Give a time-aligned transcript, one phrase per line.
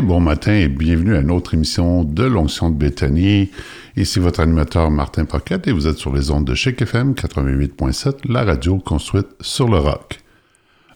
[0.00, 3.50] Bon matin et bienvenue à une autre émission de l'onction de Béthanie.
[3.94, 8.20] Ici votre animateur Martin Pocket et vous êtes sur les ondes de Chic FM 88.7,
[8.24, 10.20] la radio construite sur le rock.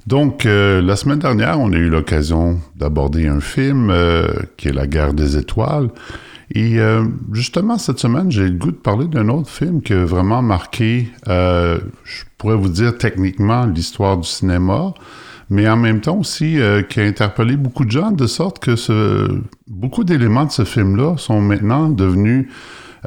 [0.07, 4.73] Donc, euh, la semaine dernière, on a eu l'occasion d'aborder un film euh, qui est
[4.73, 5.91] La guerre des étoiles.
[6.55, 10.07] Et euh, justement, cette semaine, j'ai le goût de parler d'un autre film qui a
[10.07, 14.95] vraiment marqué, je pourrais vous dire techniquement, l'histoire du cinéma
[15.49, 18.75] mais en même temps aussi euh, qui a interpellé beaucoup de gens, de sorte que
[19.69, 22.49] beaucoup d'éléments de ce film-là sont maintenant devenus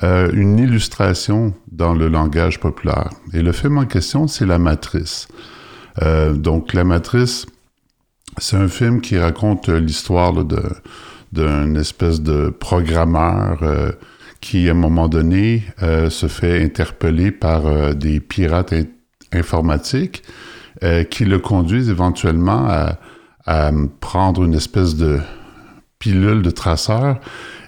[0.04, 3.10] euh, une illustration dans le langage populaire.
[3.34, 5.28] Et le film en question, c'est La Matrice.
[6.02, 7.46] Euh, donc, La Matrice,
[8.38, 10.34] c'est un film qui raconte l'histoire
[11.34, 13.60] d'un espèce de programmeur
[14.40, 18.74] qui, à un moment donné, se fait interpeller par des pirates
[19.34, 20.24] informatiques
[20.84, 22.98] euh, qui le conduisent éventuellement à,
[24.00, 25.20] prendre une espèce de
[25.98, 27.20] pilule de traceur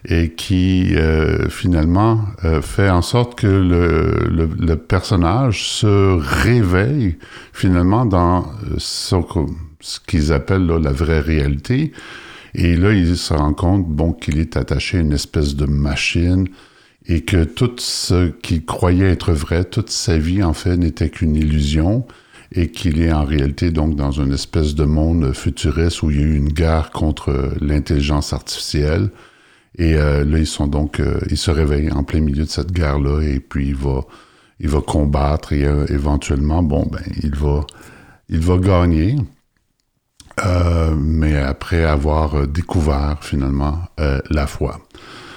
[0.06, 7.18] et qui euh, finalement euh, fait en sorte que le, personnage se réveille
[7.52, 8.46] finalement dans
[8.78, 9.16] ce,
[10.06, 11.94] qu'ils appellent la vraie réalité.
[12.54, 16.48] Et là, il se rend compte bon, qu'il est attaché à une espèce de machine
[17.08, 21.36] et que tout ce qu'il croyait être vrai, toute sa vie en fait n'était qu'une
[21.36, 22.06] illusion
[22.54, 26.24] et qu'il est en réalité donc dans une espèce de monde futuriste où il y
[26.24, 29.10] a eu une guerre contre l'intelligence artificielle.
[29.78, 32.74] Et euh, là, ils sont donc, euh, ils se réveillent en plein milieu de cette
[32.74, 34.02] guerre-là et puis il va,
[34.60, 37.62] il va combattre et euh, éventuellement, bon, ben, il va,
[38.28, 39.16] il va gagner.
[40.98, 43.80] mais après avoir découvert finalement
[44.30, 44.80] la foi.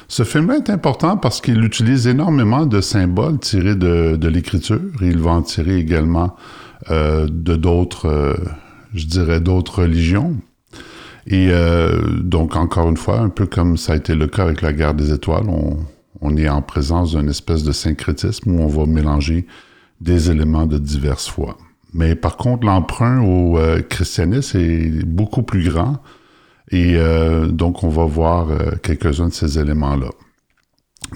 [0.08, 4.80] Ce film est important parce qu'il utilise énormément de symboles tirés de, de l'écriture.
[5.00, 8.34] Il va en tirer également euh, de d'autres, euh,
[8.94, 10.36] je dirais, d'autres religions.
[11.26, 14.62] Et euh, donc, encore une fois, un peu comme ça a été le cas avec
[14.62, 15.46] la guerre des étoiles,
[16.20, 19.46] on, est en présence d'une espèce de syncrétisme où on va mélanger
[20.00, 21.58] des éléments de diverses foi.
[21.92, 23.58] Mais par contre, l'emprunt au
[23.88, 25.98] christianisme est beaucoup plus grand
[26.70, 26.96] et
[27.50, 28.48] donc on va voir
[28.82, 30.08] quelques-uns de ces éléments-là.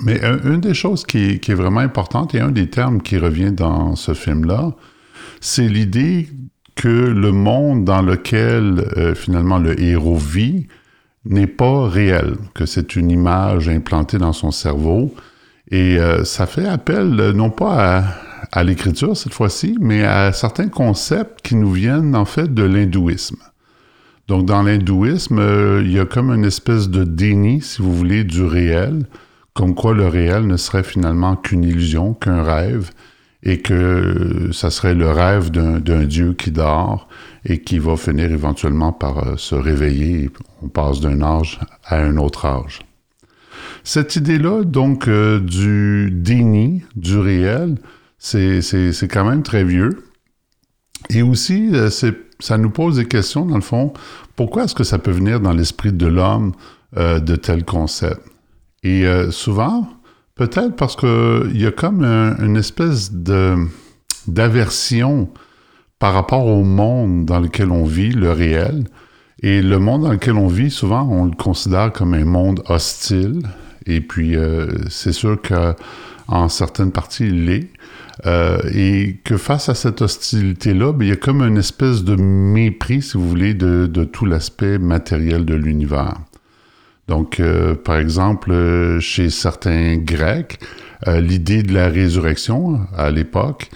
[0.04, 3.96] Mais une des choses qui, est vraiment importante et un des termes qui revient dans
[3.96, 4.74] ce film-là,
[5.40, 6.28] c'est l'idée
[6.78, 10.68] que le monde dans lequel euh, finalement le héros vit
[11.24, 15.12] n'est pas réel, que c'est une image implantée dans son cerveau.
[15.70, 18.04] Et euh, ça fait appel euh, non pas
[18.52, 23.38] à, l'écriture cette fois-ci, mais à certains concepts qui nous viennent en fait de l'hindouisme.
[24.28, 25.40] Donc dans l'hindouisme,
[25.84, 29.06] il y a comme une espèce de déni, si vous voulez, du réel,
[29.52, 32.90] comme quoi le réel ne serait finalement qu'une illusion, qu'un rêve,
[33.42, 37.08] et que ça serait le rêve d'un Dieu qui dort
[37.44, 40.30] et qui va finir éventuellement par euh, se réveiller.
[40.62, 42.80] On passe d'un âge à un autre âge.
[43.84, 47.76] Cette idée-là, donc, euh, du déni du réel,
[48.18, 50.04] c'est quand même très vieux.
[51.10, 51.90] Et aussi, euh,
[52.40, 53.92] ça nous pose des questions, dans le fond.
[54.34, 56.52] Pourquoi est-ce que ça peut venir dans l'esprit de l'homme
[56.96, 58.24] de tels concepts?
[58.84, 59.88] Et souvent,
[60.38, 63.12] Peut-être parce qu'il y a comme une espèce
[64.28, 65.28] d'aversion
[65.98, 68.84] par rapport au monde dans lequel on vit, le réel.
[69.42, 73.42] Et le monde dans lequel on vit, souvent, on le considère comme un monde hostile.
[73.86, 77.70] Et puis, euh, c'est sûr qu'en certaines parties, il l'est.
[78.26, 82.14] Euh, et que face à cette hostilité-là, ben, il y a comme une espèce de
[82.14, 86.14] mépris, si vous voulez, de tout l'aspect matériel de l'univers.
[87.08, 90.60] Donc, euh, par exemple, euh, chez certains Grecs,
[91.06, 93.70] euh, l'idée de la résurrection à l'époque,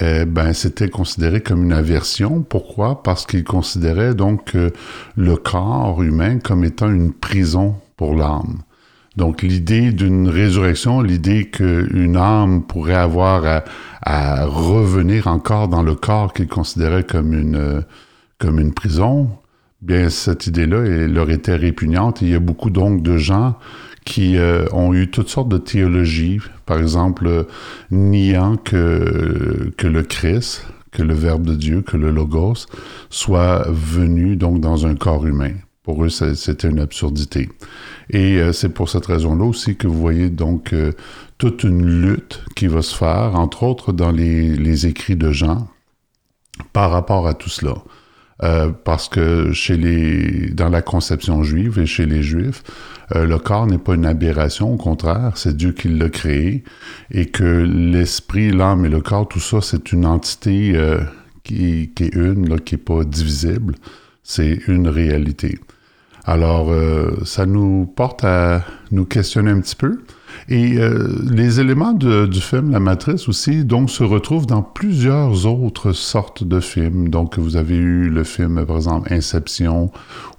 [0.00, 2.42] ben c'était considéré comme une aversion.
[2.42, 3.02] Pourquoi?
[3.02, 4.54] Parce qu'ils considéraient donc
[5.16, 8.58] le corps humain comme étant une prison pour l'âme.
[9.16, 13.62] Donc l'idée d'une résurrection, l'idée qu'une âme pourrait avoir
[14.02, 19.30] à, revenir encore dans le corps qu'ils considéraient comme une prison,
[19.86, 22.20] bien cette idée-là leur était répugnante.
[22.20, 23.56] il y a beaucoup donc de gens
[24.04, 27.46] qui euh, ont eu toutes sortes de théologies, par exemple
[27.90, 32.66] niant que, le Christ, que le Verbe de Dieu, que le Logos
[33.10, 35.52] soit venu donc dans un corps humain.
[35.82, 37.48] Pour eux, c'était une absurdité.
[38.10, 40.92] Et euh, c'est pour cette raison-là aussi que vous voyez donc euh,
[41.38, 45.68] toute une lutte qui va se faire, entre autres dans les écrits de Jean,
[46.72, 47.74] par rapport à tout cela.
[48.42, 52.62] Euh, parce que chez les, dans la conception juive et chez les juifs,
[53.14, 56.64] euh, le corps n'est pas une aberration, au contraire, c'est Dieu qui l'a créé,
[57.10, 61.00] et que l'esprit, l'âme et le corps, tout ça, c'est une entité euh,
[61.44, 63.74] qui, qui, est une, là, qui n'est pas divisible,
[64.22, 65.58] c'est une réalité.
[66.24, 70.02] Alors, euh, ça nous porte à nous questionner un petit peu.
[70.48, 75.92] Et euh, les éléments du film La Matrice aussi, donc, se retrouvent dans plusieurs autres
[75.92, 77.08] sortes de films.
[77.08, 79.90] Donc, vous avez eu le film, par exemple, Inception,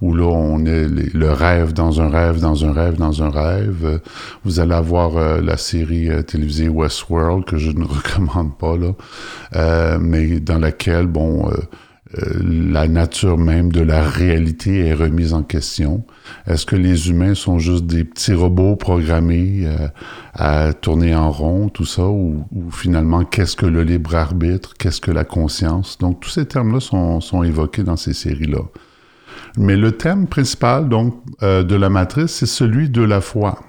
[0.02, 4.00] où là, on est le rêve dans un rêve, dans un rêve, dans un rêve.
[4.46, 9.98] Vous allez avoir euh, la série euh, télévisée Westworld, que je ne recommande pas, là,
[10.00, 11.58] mais dans laquelle, bon euh,
[12.14, 16.06] la nature même de la réalité est remise en question.
[16.46, 19.88] Est-ce que les humains sont juste des petits robots programmés euh,
[20.34, 25.12] à tourner en rond, tout ça, ou, finalement, qu'est-ce que le libre arbitre, qu'est-ce que
[25.12, 25.98] la conscience?
[25.98, 28.62] Donc, tous ces termes-là sont, sont, évoqués dans ces séries-là.
[29.58, 33.60] Mais le thème principal, donc, euh, de la matrice, c'est celui de la foi.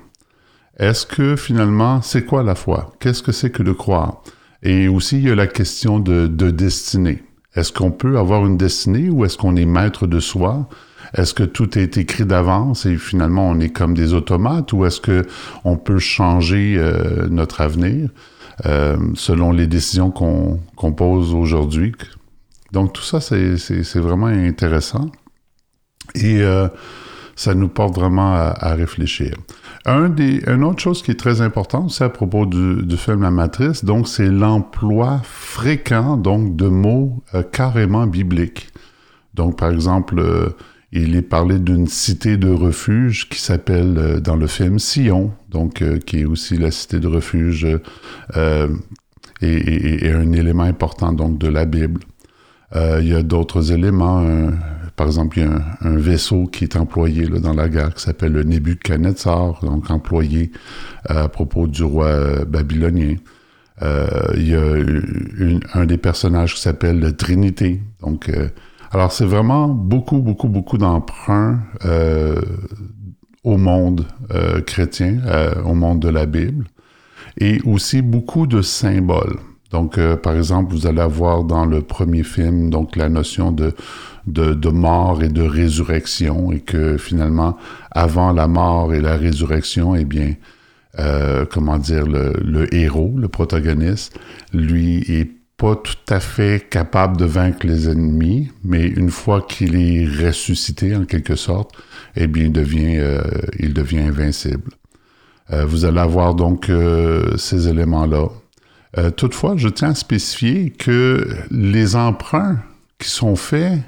[0.79, 2.93] Est-ce que finalement, c'est quoi la foi?
[3.01, 4.23] Qu'est-ce que c'est que de croire?
[4.63, 7.23] Et aussi, il y a la question de, de destinée.
[7.55, 10.69] Est-ce qu'on peut avoir une destinée ou est-ce qu'on est maître de soi?
[11.15, 15.01] Est-ce que tout est écrit d'avance et finalement on est comme des automates ou est-ce
[15.01, 15.27] que
[15.65, 18.11] on peut changer euh, notre avenir
[18.67, 21.95] euh, selon les décisions qu'on pose aujourd'hui?
[22.73, 25.11] Donc tout ça, c'est vraiment intéressant.
[26.15, 26.69] Et euh,
[27.39, 29.37] ça nous porte vraiment à, réfléchir.
[29.87, 33.31] Un des, une autre chose qui est très importante, c'est à propos du, film La
[33.31, 38.71] Matrice, donc c'est l'emploi fréquent donc de mots euh, carrément bibliques.
[39.35, 40.49] Donc par exemple, euh,
[40.91, 45.85] il est parlé d'une cité de refuge qui s'appelle euh, dans le film Sion, donc
[46.07, 47.77] qui est aussi la cité de refuge et,
[49.43, 52.01] et, un élément important donc de la Bible.
[52.75, 54.51] il y a d'autres éléments
[54.99, 58.03] par exemple, il y a un, vaisseau qui est employé là, dans la guerre qui
[58.03, 60.51] s'appelle le Nebuchadnezzar, donc employé
[61.11, 63.15] euh, à propos du roi euh, babylonien.
[63.81, 67.81] Euh, il y a un des personnages qui s'appelle la Trinité.
[68.03, 68.29] Donc,
[68.91, 71.61] alors c'est vraiment beaucoup, beaucoup, beaucoup d'emprunts
[73.45, 74.05] au monde
[74.67, 75.21] chrétien,
[75.65, 76.67] au monde de la Bible,
[77.39, 79.39] et aussi beaucoup de symboles.
[79.71, 83.75] Donc, par exemple, vous allez avoir dans le premier film donc la notion de
[84.33, 87.57] de, mort et de résurrection et que finalement,
[87.91, 90.35] avant la mort et la résurrection, eh bien,
[90.99, 94.19] euh, comment dire, le, héros, le protagoniste,
[94.53, 99.75] lui est pas tout à fait capable de vaincre les ennemis, mais une fois qu'il
[99.75, 101.73] est ressuscité en quelque sorte,
[102.15, 103.23] eh bien, il devient, euh,
[103.59, 104.71] il devient invincible.
[105.51, 106.71] Euh, vous allez avoir donc
[107.37, 108.29] ces éléments-là.
[109.17, 112.59] Toutefois, je tiens à spécifier que les emprunts
[112.99, 113.81] qui sont faits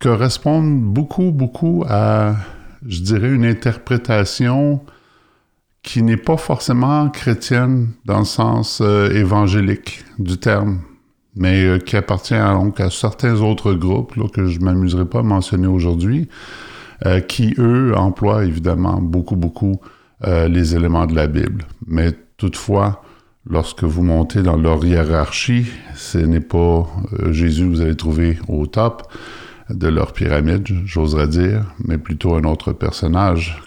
[0.00, 2.36] correspondent beaucoup, beaucoup à,
[2.86, 4.80] je dirais, une interprétation
[5.82, 10.80] qui n'est pas forcément chrétienne dans le sens euh, évangélique du terme,
[11.36, 15.68] mais euh, qui appartient donc à certains autres groupes que je m'amuserai pas à mentionner
[15.68, 16.28] aujourd'hui,
[17.06, 19.80] euh, qui, eux, emploient évidemment beaucoup, beaucoup
[20.22, 21.66] les éléments de la Bible.
[21.86, 23.02] Mais toutefois,
[23.48, 26.86] lorsque vous montez dans leur hiérarchie, ce n'est pas
[27.30, 29.10] Jésus que vous allez trouver au top,
[29.70, 33.60] de leur pyramide, j'oserais dire, mais plutôt un autre personnage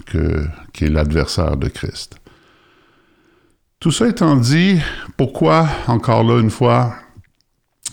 [0.74, 2.18] qui est l'adversaire de Christ.
[3.80, 4.80] Tout ça étant dit,
[5.18, 6.96] pourquoi, encore là une fois,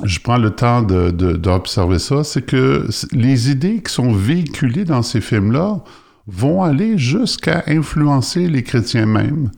[0.05, 5.21] je prends le temps d'observer ça, c'est que les idées qui sont véhiculées dans ces
[5.21, 5.81] films-là
[6.27, 9.51] vont aller jusqu'à influencer les chrétiens même,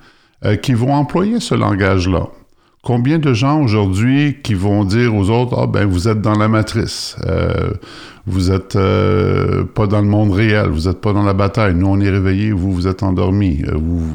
[0.44, 2.28] euh, qui vont employer ce langage-là.
[2.84, 6.46] Combien de gens aujourd'hui qui vont dire aux autres, ah ben vous êtes dans la
[6.46, 7.72] matrice, euh,
[8.24, 11.88] vous êtes euh, pas dans le monde réel, vous êtes pas dans la bataille, nous
[11.88, 13.64] on est réveillés, vous vous êtes endormis.
[13.74, 14.14] Vous...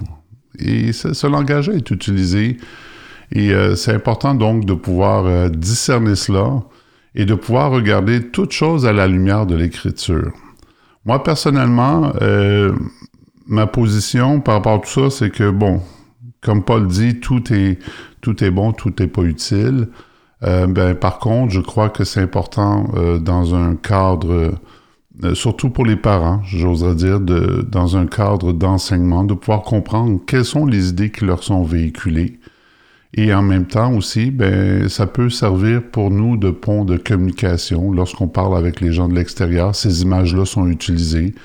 [0.59, 2.55] Et ce, langage est utilisé
[3.33, 6.61] et c'est important donc de pouvoir discerner cela
[7.15, 10.31] et de pouvoir regarder toute chose à la lumière de l'écriture.
[11.05, 12.13] Moi personnellement,
[13.45, 15.81] ma position par rapport à tout ça, c'est que bon,
[16.43, 17.79] comme Paul dit, tout est
[18.23, 19.89] tout est bon, tout n'est pas utile.
[20.43, 24.51] Euh, ben, par contre, je crois que c'est important euh, dans un cadre,
[25.23, 30.19] euh, surtout pour les parents, j'oserais dire, de, dans un cadre d'enseignement, de pouvoir comprendre
[30.25, 32.39] quelles sont les idées qui leur sont véhiculées
[33.15, 37.91] et en même temps aussi, ben, ça peut servir pour nous de pont de communication.
[37.91, 41.35] Lorsqu'on parle avec les gens de l'extérieur, ces images-là sont utilisées.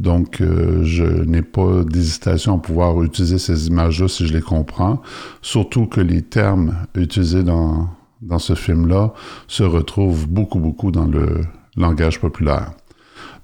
[0.00, 5.02] Donc, euh, je n'ai pas d'hésitation à pouvoir utiliser ces images-là si je les comprends.
[5.42, 7.88] Surtout que les termes utilisés dans,
[8.22, 9.12] dans ce film-là
[9.48, 11.42] se retrouvent beaucoup, beaucoup dans le
[11.76, 12.70] langage populaire.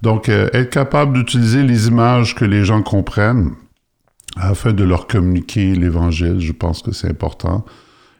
[0.01, 3.51] Donc, euh, être capable d'utiliser les images que les gens comprennent,
[4.35, 6.39] afin de leur communiquer l'Évangile.
[6.39, 7.65] Je pense que c'est important.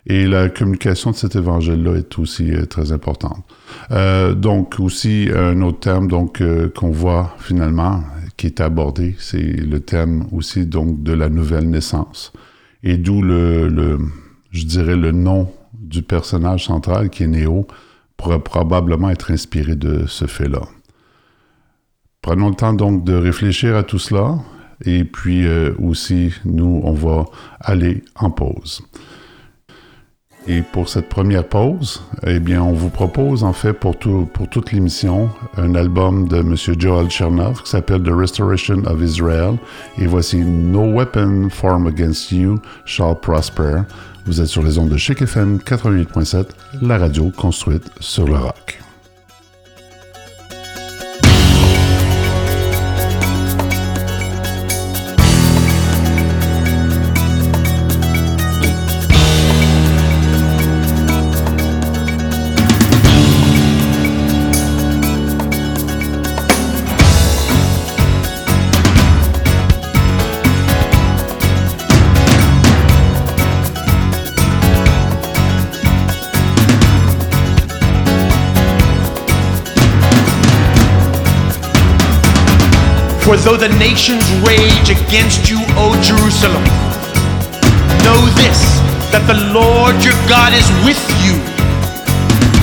[0.07, 3.43] Et la communication de cet évangile-là est aussi euh, très importante.
[3.91, 8.03] Euh, donc aussi un autre terme donc euh, qu'on voit finalement,
[8.37, 9.15] qui est abordé.
[9.17, 12.33] C'est le thème aussi donc de la nouvelle naissance.
[12.83, 13.97] Et d'où le, le,
[14.51, 17.65] je dirais, le nom du personnage central qui est Néo
[18.15, 20.61] pourrait probablement être inspiré de ce fait-là.
[22.21, 24.37] Prenons le temps donc de réfléchir à tout cela
[24.83, 27.25] et puis euh, aussi, nous, on va
[27.61, 28.81] aller en pause.
[30.47, 34.47] Et pour cette première pause, eh bien, on vous propose en fait pour, tout, pour
[34.47, 36.55] toute l'émission un album de M.
[36.77, 39.57] Joel Chernov qui s'appelle The Restoration of Israel.
[39.97, 43.81] Et voici No Weapon Formed Against You Shall Prosper.
[44.27, 46.45] Vous êtes sur les ondes de Chic FM 88.7,
[46.81, 48.84] la radio construite sur le rock.
[83.35, 86.63] For though the nations rage against you, O Jerusalem,
[87.99, 88.63] know this,
[89.11, 91.35] that the Lord your God is with you.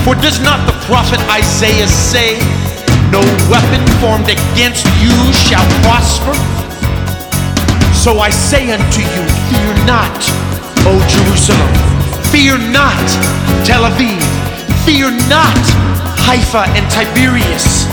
[0.01, 2.41] For does not the prophet Isaiah say,
[3.13, 3.21] No
[3.53, 6.33] weapon formed against you shall prosper?
[7.93, 10.17] So I say unto you, Fear not,
[10.89, 11.69] O Jerusalem.
[12.33, 13.05] Fear not,
[13.61, 14.17] Tel Aviv.
[14.89, 15.61] Fear not,
[16.25, 17.85] Haifa and Tiberias.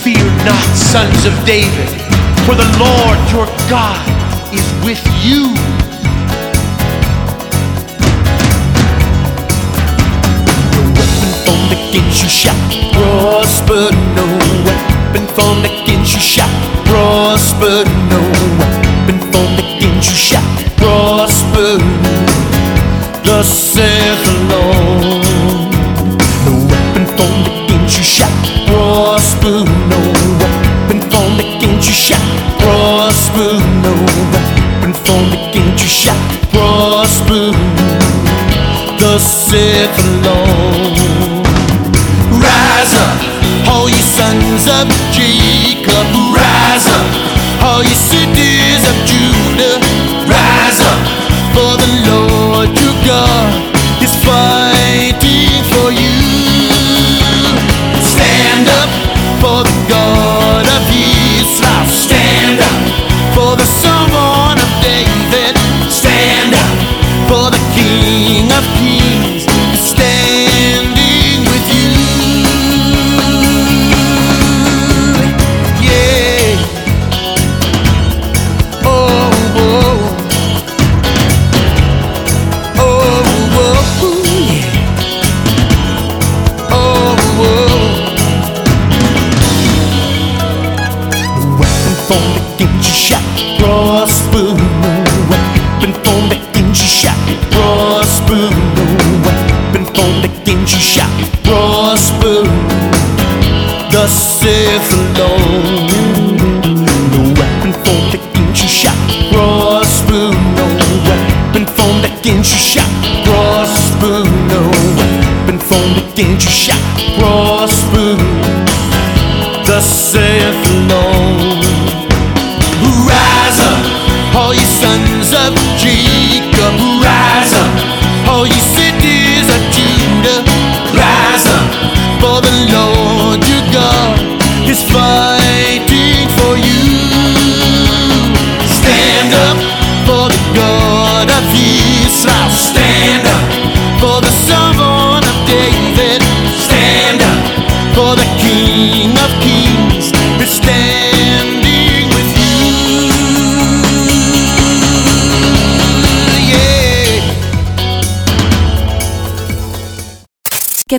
[0.00, 2.04] Fear not, sons of David,
[2.46, 4.04] for the Lord your God
[4.52, 5.54] is with you.
[10.74, 12.60] No weapon formed against you shall
[12.92, 13.90] prosper.
[14.18, 14.26] No
[14.66, 16.50] weapon formed against you shall
[16.84, 17.84] prosper.
[18.12, 18.20] No
[18.58, 20.53] weapon formed against you shall
[40.24, 40.96] Lord.
[42.44, 43.18] Rise up,
[43.68, 46.06] all ye sons of Jacob.
[46.34, 47.08] Rise up,
[47.62, 48.53] all ye cities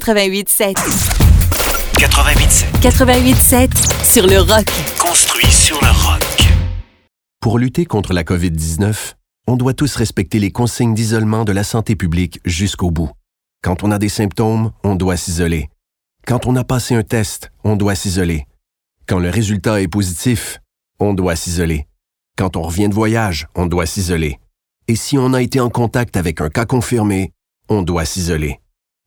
[0.05, 0.75] 88.7.
[1.97, 2.79] 88.7.
[2.79, 4.67] 88.7 sur le rock.
[4.99, 6.21] Construit sur le rock.
[7.41, 9.15] Pour lutter contre la COVID-19,
[9.47, 13.09] on doit tous respecter les consignes d'isolement de la santé publique jusqu'au bout.
[13.63, 15.69] Quand on a des symptômes, on doit s'isoler.
[16.27, 18.45] Quand on a passé un test, on doit s'isoler.
[19.07, 20.59] Quand le résultat est positif,
[20.99, 21.87] on doit s'isoler.
[22.37, 24.37] Quand on revient de voyage, on doit s'isoler.
[24.87, 27.31] Et si on a été en contact avec un cas confirmé,
[27.69, 28.59] on doit s'isoler.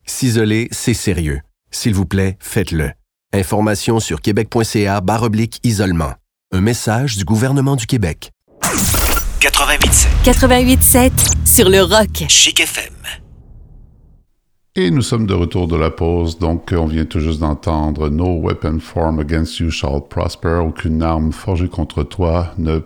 [0.08, 1.42] S'isoler, c'est sérieux.
[1.70, 2.92] S'il vous plaît, faites-le.
[3.34, 6.14] Information sur québec.ca barre oblique isolement.
[6.50, 8.30] Un message du gouvernement du Québec.
[9.40, 11.10] 88.7 88.7
[11.44, 12.24] sur le rock.
[12.28, 12.94] Chic FM.
[14.76, 18.40] Et nous sommes de retour de la pause, donc on vient tout juste d'entendre No
[18.40, 22.80] weapon formed against you shall prosper, aucune arme forgée contre toi ne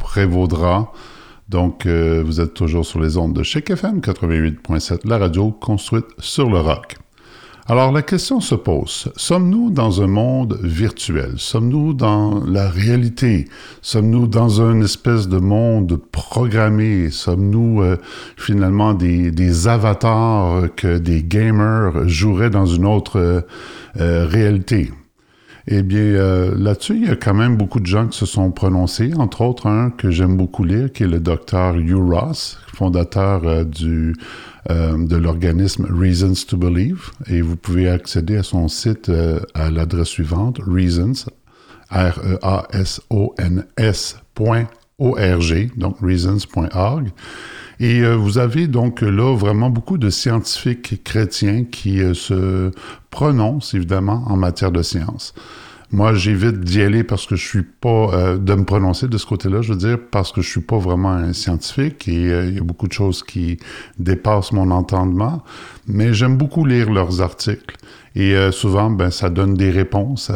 [0.00, 0.92] prévaudra.
[1.48, 6.06] Donc euh, vous êtes toujours sur les ondes de Chic FM 88.7, la radio construite
[6.18, 6.96] sur le rock.
[7.70, 11.34] Alors la question se pose, sommes-nous dans un monde virtuel?
[11.36, 13.44] Sommes-nous dans la réalité?
[13.82, 17.10] Sommes-nous dans une espèce de monde programmé?
[17.10, 17.98] Sommes-nous euh,
[18.38, 23.42] finalement des, des, avatars que des gamers joueraient dans une autre euh,
[24.00, 24.90] euh, réalité?
[25.70, 28.50] Eh bien, euh, là-dessus, il y a quand même beaucoup de gens qui se sont
[28.50, 33.42] prononcés, entre autres un que j'aime beaucoup lire, qui est le docteur Hugh Ross, fondateur
[33.44, 33.64] euh,
[34.70, 37.10] euh, de l'organisme Reasons to Believe.
[37.26, 39.12] Et vous pouvez accéder à son site
[39.52, 41.26] à l'adresse suivante, reasons,
[41.90, 42.50] R-E-A-S-O-N-S.org,
[45.76, 47.10] donc reasons.org.
[47.80, 52.70] Et euh, vous avez donc là vraiment beaucoup de scientifiques chrétiens qui euh, se
[53.10, 55.34] prononcent évidemment en matière de science.
[55.90, 59.24] Moi, j'évite d'y aller parce que je suis pas euh, de me prononcer de ce
[59.24, 62.56] côté-là, je veux dire parce que je suis pas vraiment un scientifique et euh, il
[62.56, 63.58] y a beaucoup de choses qui
[63.98, 65.42] dépassent mon entendement,
[65.86, 67.76] mais j'aime beaucoup lire leurs articles
[68.14, 70.30] et euh, souvent ben ça donne des réponses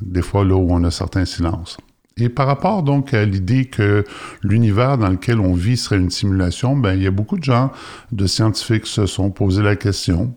[0.00, 1.76] des fois là où on a certains silences.
[2.18, 4.04] Et par rapport donc à l'idée que
[4.42, 7.70] l'univers dans lequel on vit serait une simulation, ben il y a beaucoup de gens,
[8.10, 10.34] de scientifiques se sont posé la question.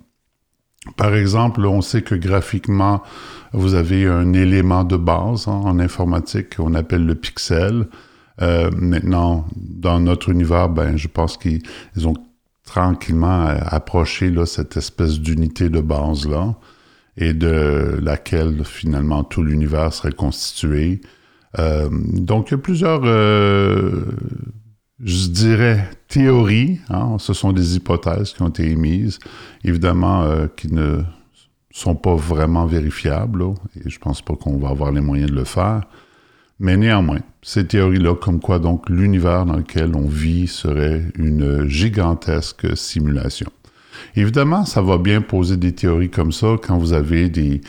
[0.98, 3.02] Par exemple, on sait que graphiquement,
[3.54, 7.88] vous avez un élément de base hein, en informatique qu'on appelle le pixel.
[8.42, 11.62] Euh, maintenant, dans notre univers, ben, je pense qu'ils
[12.06, 12.16] ont
[12.66, 16.56] tranquillement approché là, cette espèce d'unité de base-là
[17.18, 21.02] et de laquelle finalement tout l'univers serait constitué.
[21.58, 24.06] Euh, donc, il y a plusieurs, euh,
[25.04, 26.80] je dirais, théories.
[26.90, 29.20] Hein, ce sont des hypothèses qui ont été émises,
[29.64, 31.02] évidemment, euh, qui ne
[31.72, 35.36] sont pas vraiment vérifiables, là, et je pense pas qu'on va avoir les moyens de
[35.36, 35.82] le faire.
[36.60, 42.76] Mais néanmoins, ces théories-là, comme quoi donc l'univers dans lequel on vit serait une gigantesque
[42.76, 43.50] simulation.
[44.16, 47.62] Évidemment, ça va bien poser des théories comme ça quand vous avez des,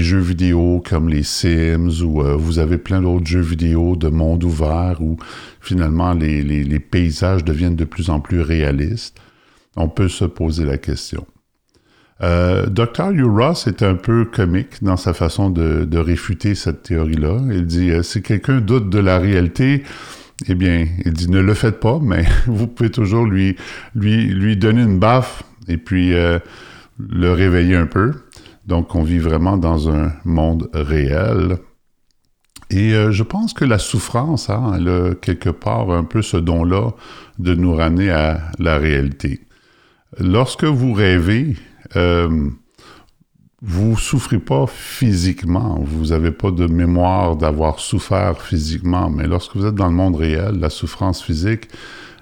[0.00, 4.44] jeux vidéo comme les Sims ou euh, vous avez plein d'autres jeux vidéo de monde
[4.44, 5.16] ouvert où
[5.60, 9.18] finalement les, paysages deviennent de plus en plus réalistes.
[9.76, 11.26] On peut se poser la question.
[12.22, 13.10] Euh, Dr.
[13.24, 17.40] Ross est un peu comique dans sa façon de, réfuter cette théorie-là.
[17.50, 19.82] Il dit euh, si quelqu'un doute de la réalité,
[20.48, 23.56] eh bien, il dit ne le faites pas, mais vous pouvez toujours lui,
[23.94, 26.38] lui, lui donner une baffe et puis euh,
[26.98, 28.12] le réveiller un peu.
[28.66, 31.58] Donc, on vit vraiment dans un monde réel.
[32.70, 36.36] Et euh, je pense que la souffrance, hein, elle a quelque part un peu ce
[36.36, 36.90] don-là
[37.38, 39.40] de nous ramener à la réalité.
[40.18, 41.56] Lorsque vous rêvez,
[41.96, 42.50] euh,
[43.60, 49.66] vous souffrez pas physiquement, vous n'avez pas de mémoire d'avoir souffert physiquement, mais lorsque vous
[49.66, 51.68] êtes dans le monde réel, la souffrance physique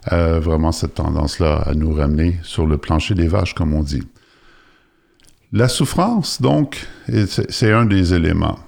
[0.05, 4.03] a vraiment cette tendance-là à nous ramener sur le plancher des vaches, comme on dit.
[5.53, 8.59] La souffrance, donc, c'est un des éléments.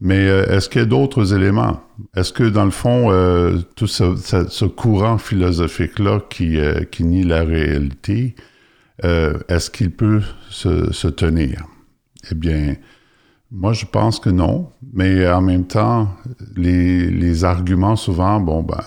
[0.00, 1.80] Mais euh, est-ce qu'il y a d'autres éléments?
[2.14, 7.44] Est-ce que, dans le fond, euh, tout ce, courant philosophique-là qui, euh, qui nie la
[7.44, 8.34] réalité,
[9.04, 11.64] euh, est-ce qu'il peut se, tenir?
[12.30, 12.74] Eh bien,
[13.50, 14.70] moi, je pense que non.
[14.92, 16.10] Mais en même temps,
[16.56, 18.82] les arguments, souvent, bon, ben,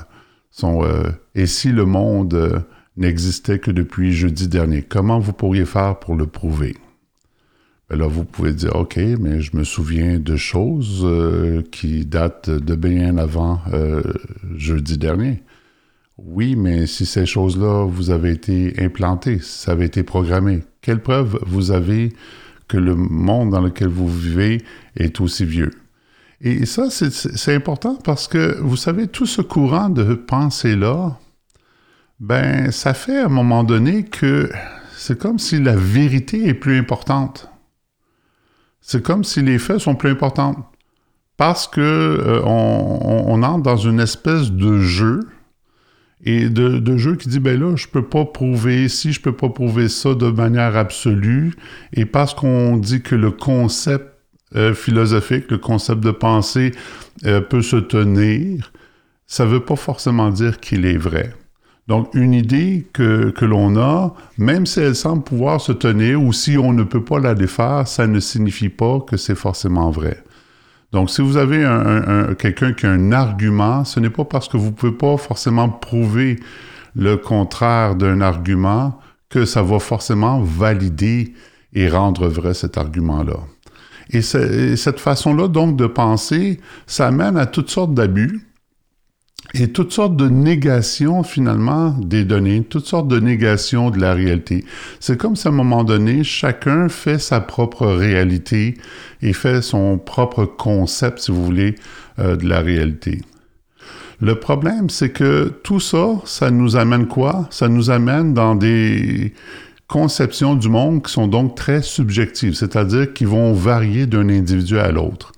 [0.63, 2.59] euh, Et si le monde euh,
[2.97, 6.75] n'existait que depuis jeudi dernier, comment vous pourriez faire pour le prouver?
[7.89, 12.49] Ben là, vous pouvez dire, OK, mais je me souviens de choses euh, qui datent
[12.49, 13.61] de bien avant
[14.55, 15.41] jeudi dernier.
[16.17, 21.39] Oui, mais si ces choses-là vous avaient été implantées, ça avait été programmé, quelle preuve
[21.47, 22.13] vous avez
[22.67, 24.61] que le monde dans lequel vous vivez
[24.95, 25.71] est aussi vieux?
[26.41, 31.17] Et ça, c'est important parce que, vous savez, tout ce courant de pensée-là,
[32.19, 34.49] ben, ça fait à un moment donné que
[34.95, 37.49] c'est comme si la vérité est plus importante.
[38.82, 40.71] C'est comme si les faits sont plus importants.
[41.38, 45.21] Parce que euh, on, entre dans une espèce de jeu
[46.25, 49.32] et de, de, jeu qui dit ben là je peux pas prouver si je peux
[49.32, 51.54] pas prouver ça de manière absolue
[51.93, 54.18] et parce qu'on dit que le concept
[54.55, 56.71] euh, philosophique, le concept de pensée
[57.25, 58.71] euh, peut se tenir,
[59.27, 61.33] ça veut pas forcément dire qu'il est vrai.
[61.88, 66.33] Donc, une idée que, que l'on a, même si elle semble pouvoir se tenir ou
[66.33, 70.23] si on ne peut pas la défaire, ça ne signifie pas que c'est forcément vrai.
[70.91, 74.25] Donc, si vous avez un- un- un- quelqu'un qui a un argument, ce n'est pas
[74.25, 76.39] parce que vous ne pouvez pas forcément prouver
[76.95, 81.33] le contraire d'un argument que ça va forcément valider
[81.73, 83.38] et rendre vrai cet argument-là.
[84.09, 88.41] Et, ce- et cette façon-là, donc, de penser, ça mène à toutes sortes d'abus
[89.55, 94.63] et toutes sortes de négations, finalement, des données, toutes sortes de négations de la réalité.
[94.99, 98.77] C'est comme si, à un moment donné, chacun fait sa propre réalité
[99.21, 101.75] et fait son propre concept, si vous voulez,
[102.19, 103.21] euh, de la réalité.
[104.21, 107.47] Le problème, c'est que tout ça, ça nous amène quoi?
[107.51, 109.33] Ça nous amène dans des
[109.89, 114.91] conceptions du monde qui sont donc très subjectives, c'est-à-dire qui vont varier d'un individu à
[114.91, 115.34] l'autre.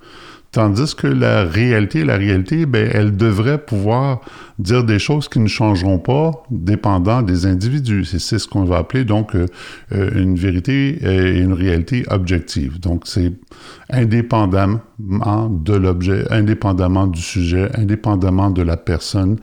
[0.52, 4.20] Tandis que la réalité, la réalité, ben, elle devrait pouvoir
[4.58, 8.04] dire des choses qui ne changeront pas dépendant des individus.
[8.04, 9.46] C'est ce qu'on va appeler donc euh,
[9.92, 12.78] euh, une vérité et une réalité objective.
[12.78, 13.32] Donc c'est
[13.88, 19.38] indépendamment de l'objet, indépendamment du sujet, indépendamment de la personne.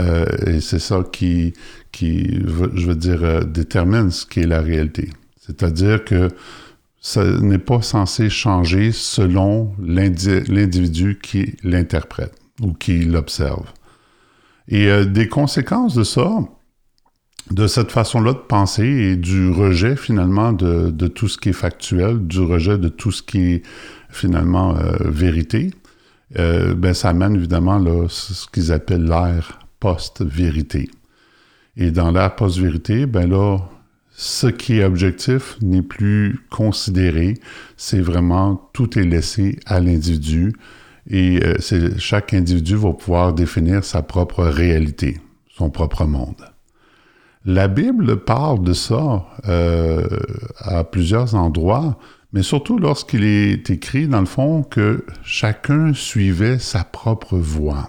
[0.00, 1.52] Euh, et c'est ça qui,
[1.98, 2.40] qui,
[2.74, 5.10] je veux dire, euh, détermine ce qui est la réalité.
[5.40, 6.28] C'est-à-dire que
[7.00, 13.66] ça n'est pas censé changer selon l'indi- l'individu qui l'interprète ou qui l'observe.
[14.68, 16.30] Et euh, des conséquences de ça,
[17.50, 22.28] de cette façon-là de penser et du rejet finalement de, tout ce qui est factuel,
[22.28, 23.62] du rejet de tout ce qui est
[24.10, 25.72] finalement euh, vérité,
[26.36, 30.90] ben, ça amène évidemment là, ce qu'ils appellent l'ère post-vérité.
[31.78, 33.58] Et dans l'ère post-vérité, ben là,
[34.10, 37.34] ce qui est objectif n'est plus considéré,
[37.76, 40.52] c'est vraiment tout est laissé à l'individu
[41.08, 41.54] et euh,
[41.98, 45.20] chaque individu va pouvoir définir sa propre réalité,
[45.56, 46.50] son propre monde.
[47.44, 50.04] La Bible parle de ça euh,
[50.58, 51.96] à plusieurs endroits,
[52.32, 57.88] mais surtout lorsqu'il est écrit, dans le fond, que chacun suivait sa propre voie.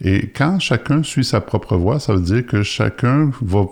[0.00, 3.66] Et quand chacun suit sa propre voie, ça veut dire que chacun va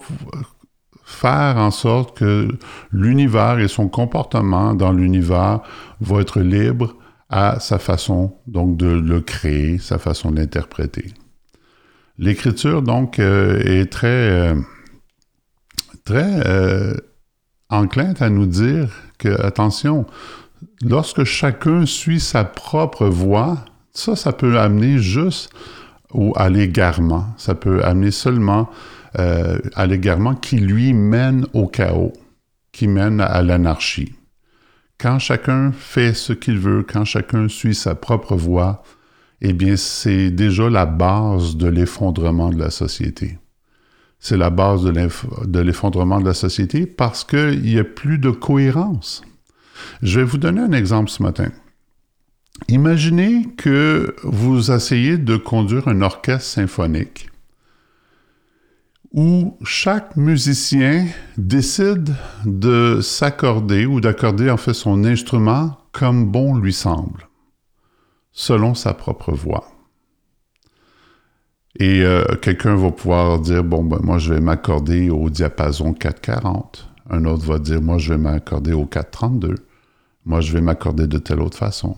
[1.05, 2.49] faire en sorte que
[2.91, 5.61] l'univers et son comportement dans l'univers
[6.01, 6.97] vont être libres
[7.31, 11.13] à sa façon donc de le créer, sa façon de l'interpréter.
[12.19, 14.55] L'écriture donc euh, est très euh,
[16.05, 16.95] très euh,
[17.69, 20.07] à nous dire que attention,
[20.83, 25.53] lorsque chacun suit sa propre voie, ça ça peut amener juste
[26.13, 28.71] ou à l'égarement, ça peut amener seulement
[29.19, 32.13] euh, à l'égarement qui lui mène au chaos,
[32.73, 34.15] qui mène à l'anarchie.
[34.99, 38.83] Quand chacun fait ce qu'il veut, quand chacun suit sa propre voie,
[39.43, 43.39] eh bien, c'est déjà la base de l'effondrement de la société.
[44.19, 48.19] C'est la base de l'eff- de l'effondrement de la société parce qu'il n'y a plus
[48.19, 49.23] de cohérence.
[50.03, 51.51] Je vais vous donner un exemple ce matin.
[52.69, 57.29] Imaginez que vous essayez de conduire un orchestre symphonique
[59.13, 61.07] où chaque musicien
[61.39, 62.15] décide
[62.45, 67.29] de s'accorder ou d'accorder en fait son instrument comme bon lui semble,
[68.33, 69.69] selon sa propre voix.
[71.79, 76.89] Et euh, quelqu'un va pouvoir dire, bon, ben, moi je vais m'accorder au diapason 440.
[77.09, 79.55] Un autre va dire, moi je vais m'accorder au 432.
[80.25, 81.97] Moi je vais m'accorder de telle autre façon.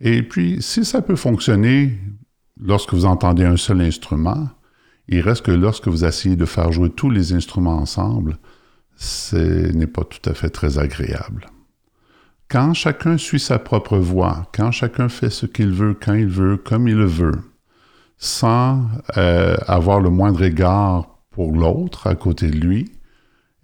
[0.00, 1.98] Et puis, si ça peut fonctionner
[2.60, 4.48] lorsque vous entendez un seul instrument,
[5.08, 8.38] il reste que lorsque vous essayez de faire jouer tous les instruments ensemble,
[8.96, 11.46] ce n'est pas tout à fait très agréable.
[12.48, 16.56] Quand chacun suit sa propre voie, quand chacun fait ce qu'il veut, quand il veut,
[16.56, 17.40] comme il le veut,
[18.18, 18.86] sans
[19.16, 22.92] euh, avoir le moindre égard pour l'autre à côté de lui,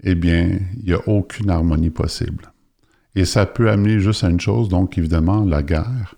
[0.03, 2.53] eh bien, il n'y a aucune harmonie possible.
[3.14, 6.14] Et ça peut amener juste à une chose, donc évidemment, la guerre.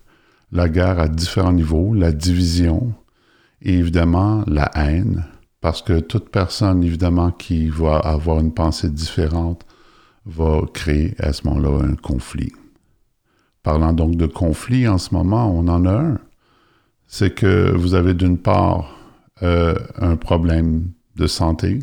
[0.51, 2.93] La guerre à différents niveaux, la division,
[3.61, 5.25] et évidemment la haine,
[5.61, 9.65] parce que toute personne, évidemment, qui va avoir une pensée différente
[10.25, 12.51] va créer à ce moment-là un conflit.
[13.63, 16.17] Parlant donc de conflit, en ce moment, on en a un.
[17.07, 18.95] C'est que vous avez d'une part
[19.43, 21.79] euh, un problème de santé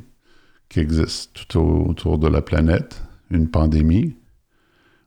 [0.68, 4.16] qui existe tout au- autour de la planète, une pandémie.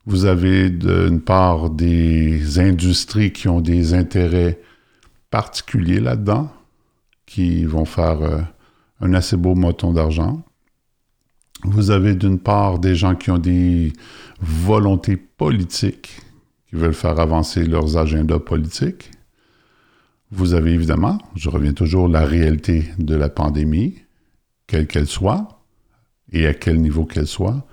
[0.05, 4.59] Vous avez d'une part des industries qui ont des intérêts
[5.29, 6.51] particuliers là-dedans,
[7.25, 8.41] qui vont faire euh,
[9.01, 10.43] un assez beau moton d'argent.
[11.63, 13.93] Vous avez d'une part des gens qui ont des
[14.39, 16.21] volontés politiques,
[16.67, 19.11] qui veulent faire avancer leurs agendas politiques.
[20.31, 23.95] Vous avez évidemment, je reviens toujours, la réalité de la pandémie,
[24.67, 25.59] quelle qu'elle soit,
[26.31, 27.65] et à quel niveau qu'elle soit.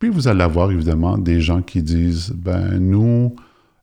[0.00, 3.36] Puis vous allez avoir évidemment des gens qui disent, ben nous,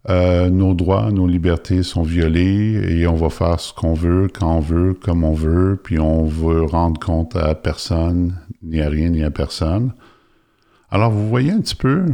[0.10, 4.58] euh, nos droits, nos libertés sont violés et on va faire ce qu'on veut, quand
[4.58, 9.10] on veut, comme on veut, puis on veut rendre compte à personne, ni à rien,
[9.10, 9.94] ni à personne.
[10.90, 12.06] Alors, vous voyez un petit peu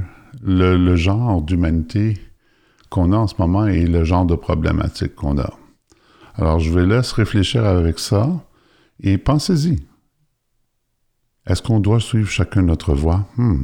[0.41, 2.17] le, le genre d'humanité
[2.89, 5.53] qu'on a en ce moment et le genre de problématique qu'on a.
[6.35, 8.29] Alors, je vais laisser réfléchir avec ça
[9.01, 9.79] et pensez-y.
[11.47, 13.25] Est-ce qu'on doit suivre chacun notre voie?
[13.37, 13.63] Hmm.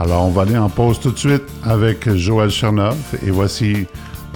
[0.00, 3.86] Alors, on va aller en pause tout de suite avec Joël Chernov et voici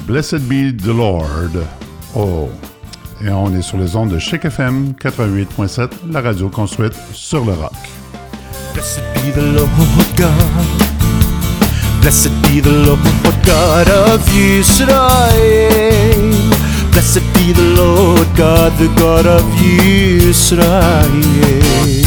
[0.08, 1.52] Blessed Be the Lord.
[2.16, 2.48] Oh!
[3.24, 7.52] Et on est sur les ondes de Chic FM 88.7, la radio construite sur le
[7.52, 7.72] rock.
[8.74, 9.68] Blessed be the Lord
[10.16, 10.32] God.
[12.00, 12.98] Blessed be the Lord
[13.44, 14.98] God of Israel.
[16.90, 20.62] Blessed be the Lord God, the God of Israel.
[21.22, 22.01] Blessed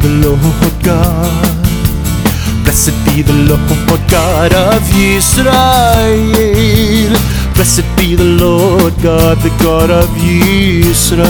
[0.00, 1.56] be the Lord God.
[2.64, 5.46] Blessed be the Lord God of Israel.
[7.54, 11.26] Blessed be the Lord God, the God of Israel.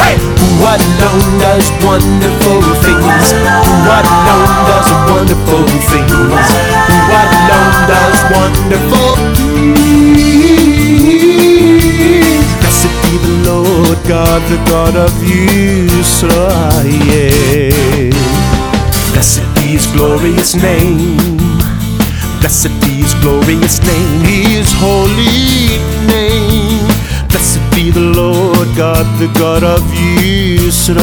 [0.00, 0.16] Hey!
[0.40, 3.26] Who alone does wonderful things.
[3.64, 6.48] Who alone does wonderful things.
[6.88, 10.43] Who alone does wonderful things.
[13.44, 16.44] Lord God, the God of Israel.
[19.12, 21.16] Blessed be his glorious name.
[22.40, 26.86] Blessed be his glorious name, his holy name.
[27.28, 29.82] Blessed be the Lord God, the God of
[30.22, 31.00] Israel.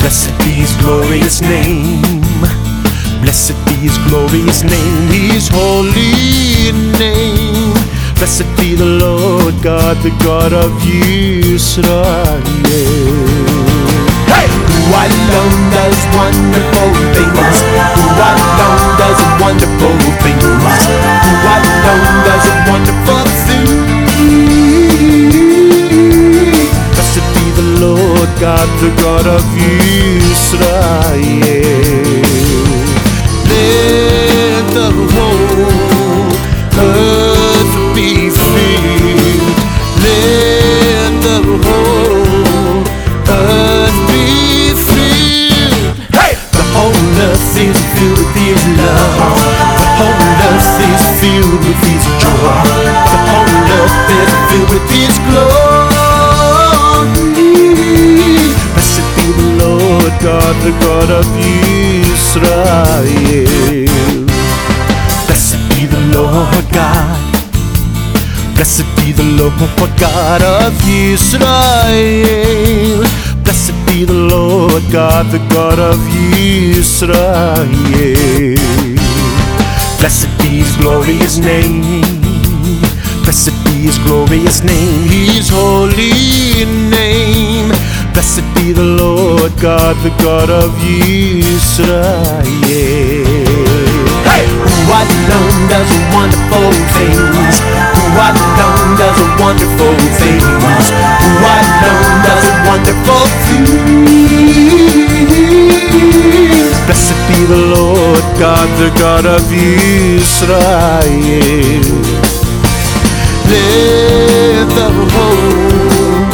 [0.00, 2.02] Blessed be his glorious name.
[3.22, 7.79] Blessed be his glorious name, his holy name.
[8.20, 12.36] Blessed be the Lord God, the God of Israel.
[14.28, 14.44] Hey!
[14.44, 17.56] Who alone does wonderful things?
[17.96, 20.44] Who alone does wonderful things?
[20.44, 23.72] Who alone does wonderful things?
[26.92, 30.60] Blessed be the Lord God, the God of Israel.
[33.48, 35.09] Let the
[47.70, 49.38] is filled with His love.
[49.78, 50.18] The whole
[50.50, 52.82] earth is filled with His joy.
[53.06, 55.50] The whole earth is filled with His glory.
[58.74, 61.26] Blessed be the Lord God, the God of
[62.10, 62.66] Israel.
[65.26, 67.18] Blessed be the Lord God.
[68.54, 71.60] Blessed be the Lord God of Israel.
[73.90, 75.98] Be the Lord God, the God of
[76.38, 77.66] Israel.
[79.98, 81.82] Blessed be his glorious name.
[83.24, 87.70] Blessed be his glorious name, his holy name.
[88.14, 92.44] Blessed be the Lord God, the God of Israel.
[94.22, 94.46] Hey!
[94.46, 97.99] Who alone does wonderful things?
[98.10, 100.42] Who alone does wonderful things?
[100.42, 104.10] Who alone does wonderful things?
[106.86, 110.58] Blessed be the Lord God, the God of Israel.
[113.46, 116.26] Let the whole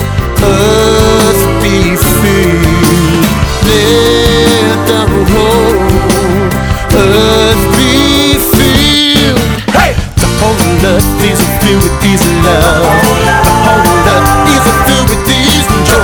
[0.49, 1.77] earth be
[2.21, 3.29] filled.
[3.69, 5.77] Let the whole
[7.05, 7.93] earth be
[8.57, 9.45] filled.
[9.77, 9.93] Hey!
[10.17, 12.63] The whole earth is filled with His love.
[13.43, 15.99] The whole earth is filled with His joy.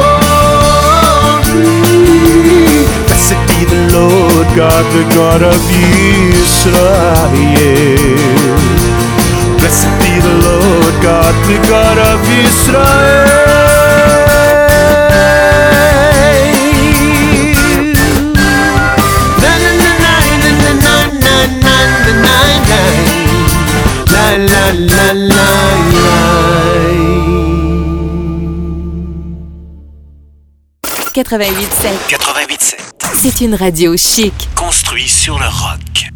[3.08, 5.60] Blessed be the Lord God, the God of
[6.39, 6.96] Israel.
[9.60, 13.81] Blessed be the Lord God, the God of Israel.
[24.74, 26.32] La la la la
[31.14, 31.90] 88.7.
[32.10, 32.76] 88.7.
[33.16, 34.34] C'est une radio chic.
[34.56, 36.10] Construit sur le rock.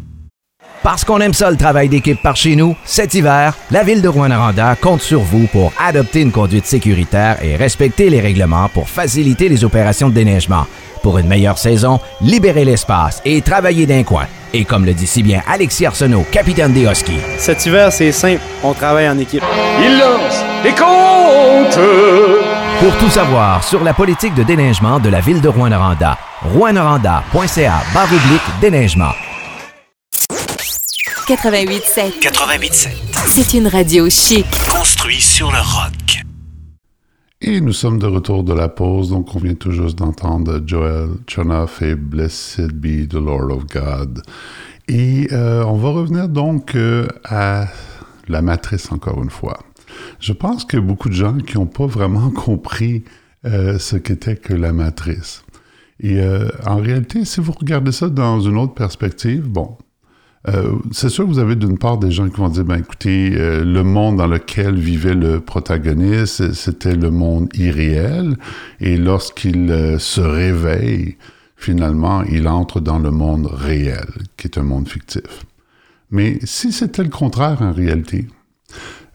[0.82, 4.08] Parce qu'on aime ça le travail d'équipe par chez nous, cet hiver, la ville de
[4.08, 9.48] Rouen-Noranda compte sur vous pour adopter une conduite sécuritaire et respecter les règlements pour faciliter
[9.48, 10.66] les opérations de déneigement.
[11.02, 14.26] Pour une meilleure saison, libérez l'espace et travaillez d'un coin.
[14.52, 18.40] Et comme le dit si bien Alexis Arsenault, capitaine des Huskies, Cet hiver, c'est simple,
[18.62, 19.42] on travaille en équipe.
[19.80, 21.78] Il lance et compte
[22.80, 28.12] Pour tout savoir sur la politique de déneigement de la ville de Rouen-Noranda, rouenoranda.ca barre
[28.12, 29.12] oblique déneigement.
[31.28, 32.88] 88.7, 88.7.
[33.26, 34.46] c'est une radio chic.
[34.70, 36.15] Construit sur le rock.
[37.48, 41.10] Et nous sommes de retour de la pause, donc on vient tout juste d'entendre Joel
[41.28, 44.20] Chonoff et Blessed Be the Lord of God.
[44.88, 47.68] Et euh, on va revenir donc euh, à
[48.26, 49.60] la matrice encore une fois.
[50.18, 53.04] Je pense que beaucoup de gens qui n'ont pas vraiment compris
[53.44, 55.44] euh, ce qu'était que la matrice.
[56.00, 56.20] Et
[56.66, 59.78] en réalité, si vous regardez ça dans une autre perspective, bon,
[60.48, 63.32] euh, c'est sûr que vous avez d'une part des gens qui vont dire, ben écoutez,
[63.34, 68.36] euh, le monde dans lequel vivait le protagoniste, c'était le monde irréel,
[68.80, 71.16] et lorsqu'il euh, se réveille,
[71.56, 74.06] finalement, il entre dans le monde réel,
[74.36, 75.46] qui est un monde fictif.
[76.10, 78.28] Mais si c'était le contraire en réalité,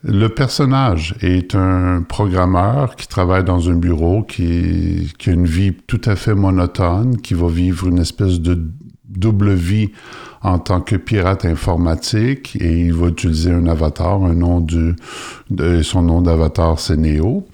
[0.03, 5.73] le personnage est un programmeur qui travaille dans un bureau, qui, qui a une vie
[5.87, 8.59] tout à fait monotone, qui va vivre une espèce de
[9.07, 9.91] double vie
[10.43, 14.95] en tant que pirate informatique et il va utiliser un avatar, un nom du,
[15.84, 17.47] son nom d'avatar c'est Neo.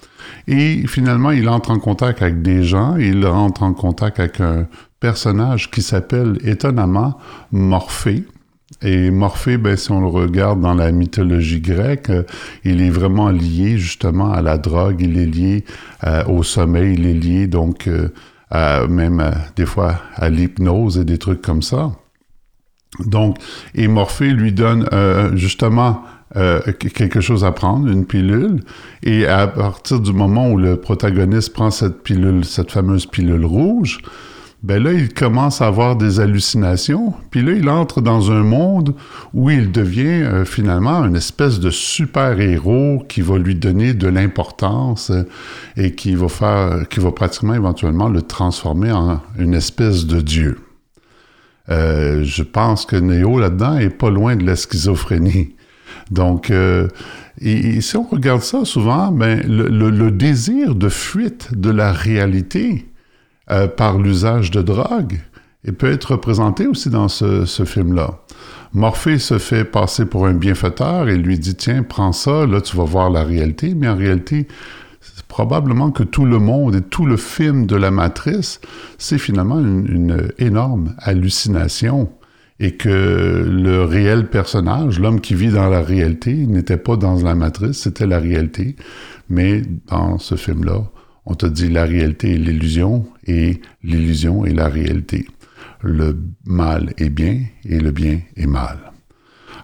[0.46, 4.66] Et finalement, il entre en contact avec des gens, il entre en contact avec un
[5.00, 7.18] personnage qui s'appelle étonnamment
[7.52, 8.24] Morphée.
[8.82, 12.22] Et Morphée, ben, si on le regarde dans la mythologie grecque, euh,
[12.64, 15.64] il est vraiment lié justement à la drogue, il est lié
[16.04, 18.08] euh, au sommeil, il est lié donc euh,
[18.50, 21.92] à- même à- des fois à l'hypnose et des trucs comme ça.
[23.04, 23.36] Donc,
[23.74, 26.02] et Morphée lui donne euh, justement
[26.36, 28.62] euh, qu- quelque chose à prendre, une pilule,
[29.02, 33.98] et à partir du moment où le protagoniste prend cette pilule, cette fameuse pilule rouge,
[34.64, 38.94] ben là, il commence à avoir des hallucinations, puis là, il entre dans un monde
[39.32, 45.12] où il devient euh, finalement une espèce de super-héros qui va lui donner de l'importance
[45.76, 50.58] et qui va faire, qui va pratiquement éventuellement le transformer en une espèce de dieu.
[51.70, 55.54] Euh, je pense que Néo là-dedans est pas loin de la schizophrénie.
[56.10, 56.88] Donc, euh,
[57.40, 62.86] si on regarde ça souvent, ben, le, désir de fuite de la réalité
[63.50, 65.20] euh, par l'usage de drogue
[65.76, 68.20] peut être représenté aussi dans ce, ce film-là.
[68.72, 72.76] Morphée se fait passer pour un bienfaiteur et lui dit Tiens, prends ça, là tu
[72.76, 73.74] vas voir la réalité.
[73.74, 74.46] Mais en réalité,
[75.28, 78.60] probablement que tout le monde et tout le film de la matrice,
[78.96, 82.10] c'est finalement une, énorme hallucination
[82.60, 87.36] et que le réel personnage, l'homme qui vit dans la réalité, n'était pas dans la
[87.36, 88.74] matrice, c'était la réalité.
[89.28, 90.90] Mais dans ce film-là,
[91.24, 95.28] on te dit la réalité est l'illusion et l'illusion est la réalité.
[95.82, 98.78] Le mal est bien et le bien est mal.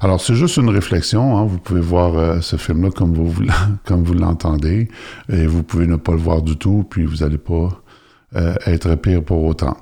[0.05, 1.37] Alors, c'est juste une réflexion.
[1.39, 1.45] hein.
[1.47, 3.33] Vous pouvez voir euh, ce film-là comme vous,
[3.87, 4.89] comme vous l'entendez,
[5.33, 7.71] et vous pouvez ne pas le voir du tout, puis vous n'allez pas
[8.37, 9.77] euh, être pire pour autant.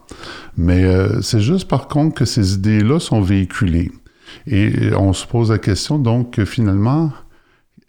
[0.56, 3.90] Mais euh, c'est juste par contre que ces idées-là sont véhiculées.
[4.46, 7.12] Et on se pose la question donc que finalement,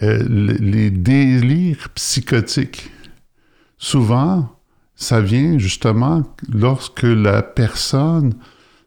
[0.02, 2.91] le- les délires psychotiques,
[3.78, 4.50] souvent,
[4.96, 8.34] ça vient justement lorsque la personne,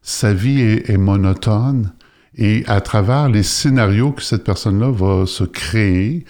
[0.02, 1.92] sa vie est monotone
[2.36, 6.24] et à travers les scénarios que cette personne-là va se créer,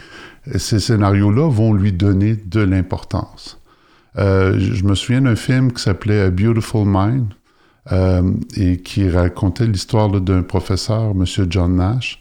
[0.57, 3.59] ces scénarios-là vont lui donner de l'importance.
[4.19, 7.35] Euh, je me souviens d'un film qui s'appelait A Beautiful Mind
[7.93, 8.23] euh,
[8.57, 11.25] et qui racontait l'histoire d'un professeur, M.
[11.51, 12.19] John Nash,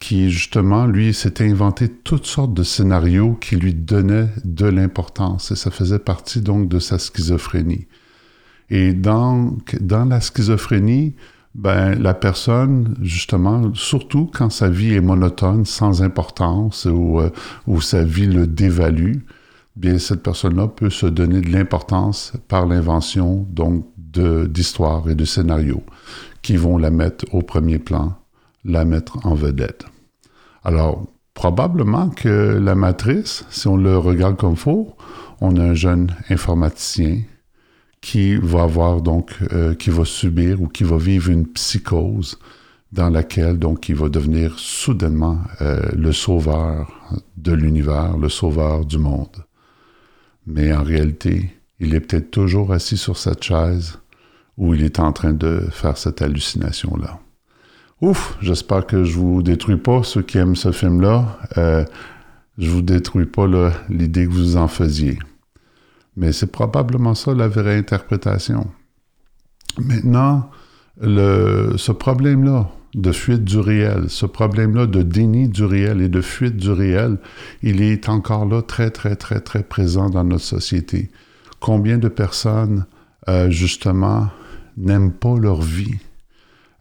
[0.00, 5.56] qui justement, lui, s'était inventé toutes sortes de scénarios qui lui donnaient de l'importance et
[5.56, 7.86] ça faisait partie donc de sa schizophrénie.
[8.70, 11.14] Et donc, dans la schizophrénie,
[11.58, 17.30] ben, la personne, justement, surtout quand sa vie est monotone, sans importance, ou, euh,
[17.66, 19.16] ou sa vie le dévalue,
[19.74, 25.24] bien, cette personne-là peut se donner de l'importance par l'invention, donc, de- d'histoires et de
[25.24, 25.82] scénarios
[26.42, 28.14] qui vont la mettre au premier plan,
[28.64, 29.84] la mettre en vedette.
[30.62, 34.94] Alors, probablement que la matrice, si on le regarde comme faux,
[35.40, 37.18] on a un jeune informaticien
[38.08, 42.38] qui va avoir donc, euh, qui va subir ou qui va vivre une psychose
[42.90, 46.90] dans laquelle donc il va devenir soudainement euh, le sauveur
[47.36, 49.44] de l'univers, le sauveur du monde.
[50.46, 51.50] Mais en réalité,
[51.80, 53.98] il est peut-être toujours assis sur cette chaise
[54.56, 57.20] où il est en train de faire cette hallucination-là.
[58.00, 61.38] Ouf, j'espère que je vous détruis pas, ceux qui aiment ce film-là.
[61.58, 61.84] Euh,
[62.56, 63.46] je vous détruis pas
[63.90, 65.18] l'idée que vous en faisiez.
[66.18, 68.66] Mais c'est probablement ça la vraie interprétation.
[69.78, 70.50] Maintenant,
[71.00, 76.20] le, ce problème-là de fuite du réel, ce problème-là de déni du réel et de
[76.20, 77.18] fuite du réel,
[77.62, 81.12] il est encore là très, très, très, très présent dans notre société.
[81.60, 82.86] Combien de personnes,
[83.28, 84.26] euh, justement,
[84.76, 85.98] n'aiment pas leur vie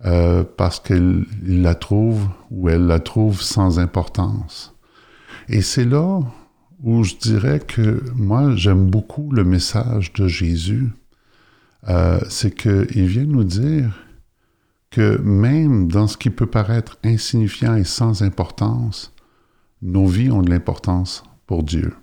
[0.05, 4.73] euh, parce qu'ils la trouvent ou elles la trouvent sans importance?
[5.47, 6.21] Et c'est là
[6.83, 10.89] où je dirais que moi, j'aime beaucoup le message de Jésus.
[11.89, 14.03] Euh, c'est qu'il vient nous dire
[14.91, 19.13] que même dans ce qui peut paraître insignifiant et sans importance,
[19.81, 21.93] nos vies ont de l'importance pour Dieu.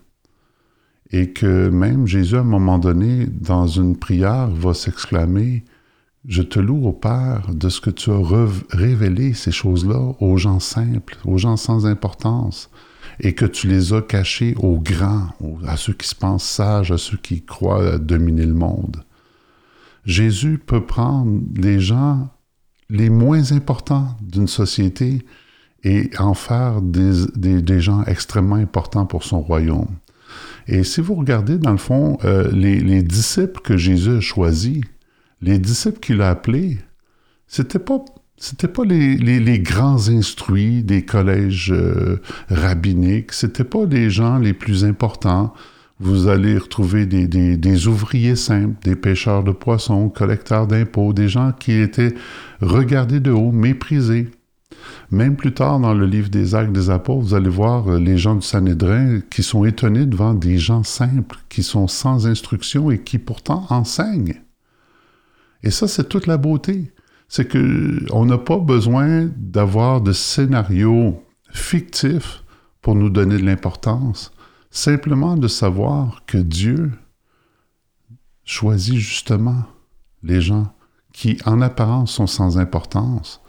[1.11, 5.65] Et que même Jésus, à un moment donné, dans une prière, va s'exclamer,
[6.27, 8.23] Je te loue au Père de ce que tu as
[8.71, 12.71] révélé ces choses-là aux gens simples, aux gens sans importance,
[13.21, 15.29] et que tu les as cachées aux grands,
[15.67, 19.05] à ceux qui se pensent sages, à ceux qui croient dominer le monde.
[20.05, 22.29] Jésus peut prendre les gens
[22.91, 25.25] les moins importants d'une société
[25.83, 29.89] et en faire des, des, gens extrêmement importants pour son royaume.
[30.67, 34.81] Et si vous regardez, dans le fond, euh, les, les, disciples que Jésus a choisis,
[35.43, 36.79] les disciples qu'il a appelés,
[37.47, 38.03] c'était pas
[38.37, 44.53] c'était pas les, les, grands instruits des collèges euh, rabbiniques, c'était pas les gens les
[44.53, 45.55] plus importants,
[46.01, 51.29] vous allez retrouver des, des, des, ouvriers simples, des pêcheurs de poissons, collecteurs d'impôts, des
[51.29, 52.15] gens qui étaient
[52.61, 54.31] regardés de haut, méprisés.
[55.11, 58.19] Même plus tard dans le livre des Actes des Apôtres, vous allez voir euh, les
[58.19, 63.01] gens du Sanhédrin qui sont étonnés devant des gens simples, qui sont sans instruction et
[63.01, 64.43] qui pourtant enseignent.
[65.63, 66.93] Et ça, c'est toute la beauté.
[67.37, 71.21] C'est que on n'a pas besoin d'avoir de scénarios
[71.51, 72.45] fictifs
[72.81, 74.31] pour nous donner de l'importance
[74.71, 76.93] simplement de savoir que Dieu
[78.45, 79.65] choisit justement
[80.23, 80.77] les gens
[81.13, 83.41] qui en apparence sont sans importance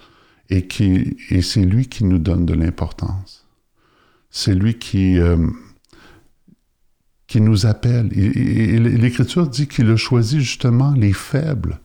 [0.49, 3.45] et, qui, c'est lui qui nous donne de l'importance.
[4.31, 5.47] C'est lui qui, euh,
[7.27, 8.09] qui nous appelle.
[8.17, 11.79] Et, L'Écriture dit qu'il a choisi justement les faibles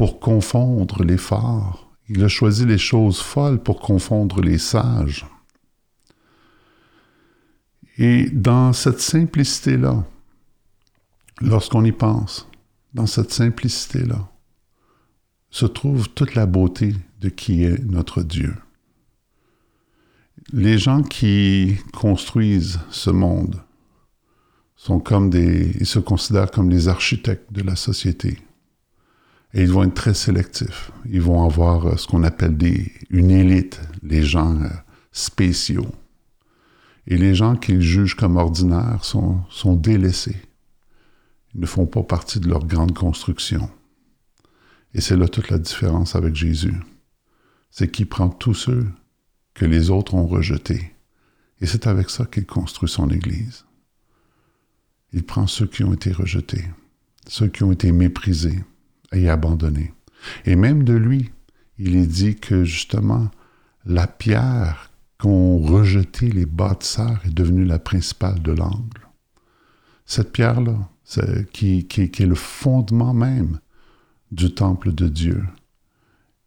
[0.00, 1.92] pour confondre les forts.
[2.08, 5.26] Il a choisi les choses folles pour confondre les sages.
[7.98, 10.02] Et dans cette simplicité-là,
[11.42, 12.48] lorsqu'on y pense,
[12.94, 14.26] dans cette simplicité-là,
[15.50, 18.56] se trouve toute la beauté de qui est notre Dieu.
[20.50, 23.62] Les gens qui construisent ce monde
[24.76, 28.38] sont comme des, ils se considèrent comme les architectes de la société.
[29.52, 30.92] Et ils vont être très sélectifs.
[31.06, 34.68] Ils vont avoir ce qu'on appelle des, une élite, les gens euh,
[35.12, 35.90] spéciaux.
[37.06, 40.40] Et les gens qu'ils jugent comme ordinaires sont, sont délaissés.
[41.54, 43.68] Ils ne font pas partie de leur grande construction.
[44.94, 46.74] Et c'est là toute la différence avec Jésus.
[47.70, 48.86] C'est qu'il prend tous ceux
[49.54, 50.94] que les autres ont rejetés.
[51.60, 53.64] Et c'est avec ça qu'il construit son Église.
[55.12, 56.64] Il prend ceux qui ont été rejetés,
[57.26, 58.60] ceux qui ont été méprisés
[59.12, 59.92] et abandonnés.
[60.44, 61.30] Et même de lui,
[61.78, 63.30] il est dit que justement,
[63.84, 69.08] la pierre qu'ont rejeté les bâtisseurs est devenue la principale de l'angle.
[70.06, 70.76] Cette pierre-là,
[71.52, 73.58] qui, qui, est le fondement même
[74.32, 75.44] du temple de Dieu,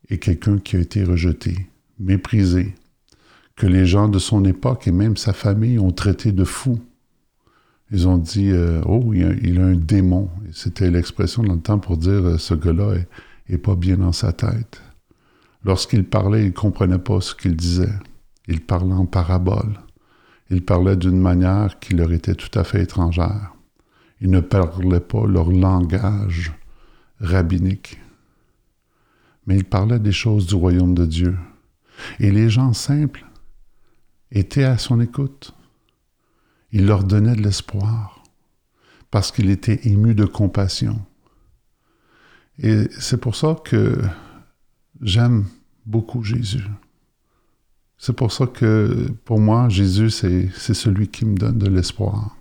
[0.09, 2.75] est quelqu'un qui a été rejeté, méprisé,
[3.55, 6.79] que les gens de son époque et même sa famille ont traité de fou.
[7.93, 10.29] Ils ont dit euh, Oh, il a, un démon.
[10.51, 12.95] C'était l'expression dans le temps pour dire euh, Ce gars-là
[13.47, 14.81] est, pas bien dans sa tête.
[15.63, 17.93] Lorsqu'il parlait, il comprenait pas ce qu'il disait.
[18.47, 19.79] Il parlait en parabole.
[20.49, 23.53] Il parlait d'une manière qui leur était tout à fait étrangère.
[24.21, 26.51] Ils ne parlaient pas leur langage
[27.19, 27.99] rabbinique.
[29.45, 31.37] Mais il parlait des choses du royaume de Dieu.
[32.19, 33.23] Et les gens simples
[34.31, 35.53] étaient à son écoute.
[36.75, 38.23] Il leur donnait de l'espoir
[39.11, 40.99] parce qu'il était ému de compassion.
[42.57, 44.01] Et c'est pour ça que
[44.99, 45.45] j'aime
[45.85, 46.65] beaucoup Jésus.
[47.99, 52.35] C'est pour ça que pour moi, Jésus, c'est celui qui me donne de l'espoir.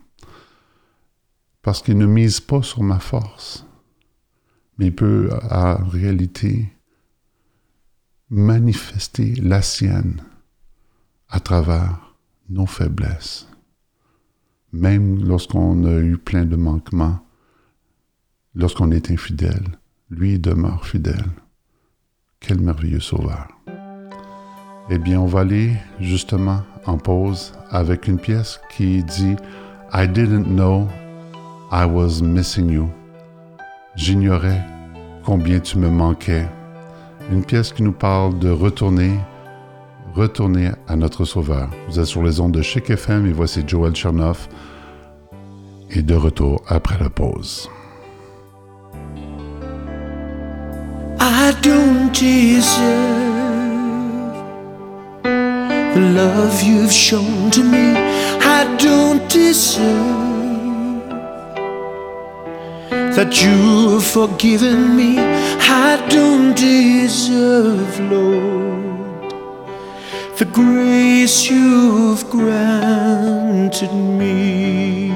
[1.60, 3.66] Parce qu'il ne mise pas sur ma force,
[4.78, 6.72] mais il peut en réalité
[8.30, 10.22] manifester la sienne
[11.28, 12.16] à travers
[12.48, 13.46] nos faiblesses.
[14.72, 17.18] Même lorsqu'on a eu plein de manquements,
[18.54, 19.78] lorsqu'on est infidèle,
[20.10, 21.30] lui demeure fidèle.
[22.40, 23.48] Quel merveilleux sauveur.
[24.90, 29.36] Eh bien, on va aller justement en pause avec une pièce qui dit
[29.92, 30.88] I didn't know
[31.70, 32.88] I was missing you.
[33.94, 34.64] J'ignorais
[35.22, 36.48] combien tu me manquais
[37.30, 39.18] Une pièce qui nous parle de retourner,
[40.14, 41.68] retourner à notre Sauveur.
[41.88, 44.48] Vous êtes sur les ondes de Chic FM et voici Joel Chernoff.
[45.90, 47.68] Et de retour après la pause.
[51.20, 52.72] I don't deserve
[55.94, 57.94] the love you've shown to me.
[58.40, 60.32] I don't deserve
[63.14, 65.18] that you've forgiven me.
[65.18, 68.91] I don't deserve, Lord,
[70.42, 75.12] the grace you've granted me.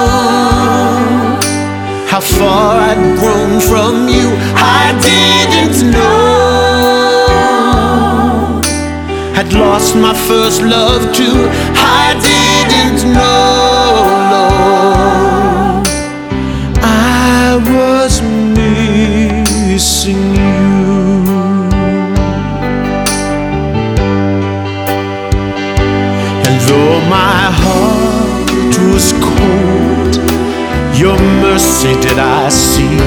[2.11, 4.27] how far I'd grown from you.
[4.55, 6.53] I didn't know
[9.39, 11.49] I'd lost my first love too.
[12.03, 13.93] I didn't know,
[14.31, 14.92] Lord,
[31.63, 32.97] did I see,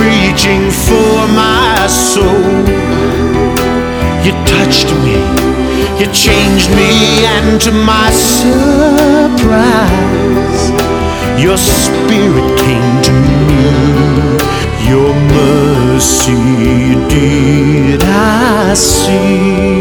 [0.00, 2.64] reaching for my soul.
[4.24, 5.18] You touched me,
[5.98, 9.50] you changed me, and to my surprise,
[11.40, 13.30] your spirit came to me.
[14.88, 19.78] Your mercy did I see.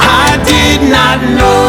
[0.00, 1.67] I did not know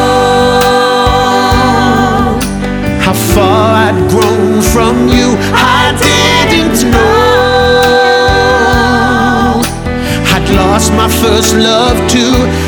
[11.21, 12.58] first love too.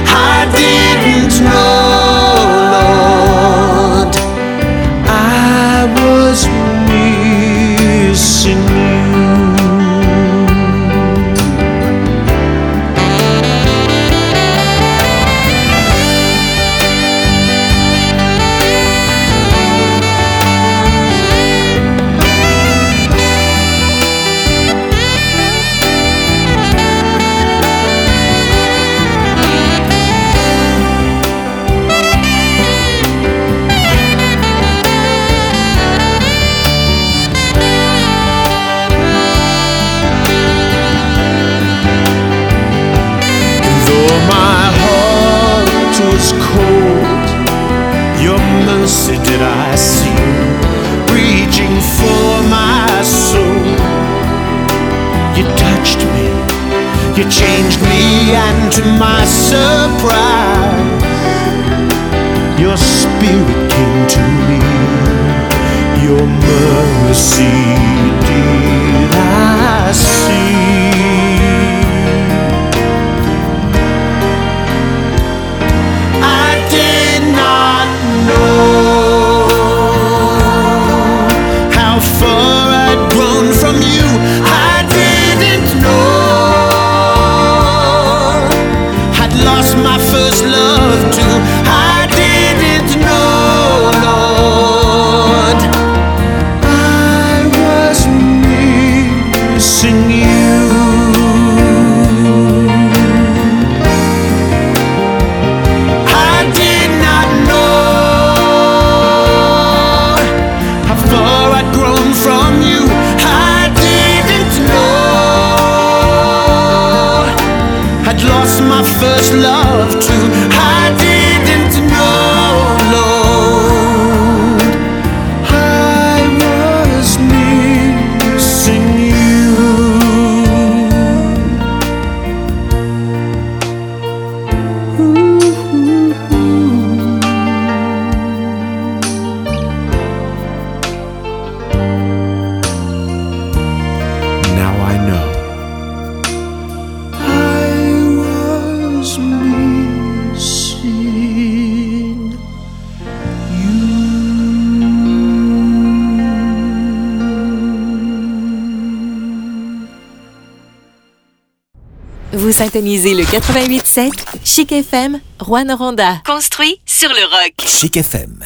[162.61, 164.11] Syntonisez le 88.7
[164.43, 166.21] Chic FM, Rouen-Noranda.
[166.23, 167.53] Construit sur le rock.
[167.65, 168.37] Chic FM.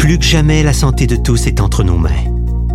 [0.00, 2.10] Plus que jamais, la santé de tous est entre nos mains.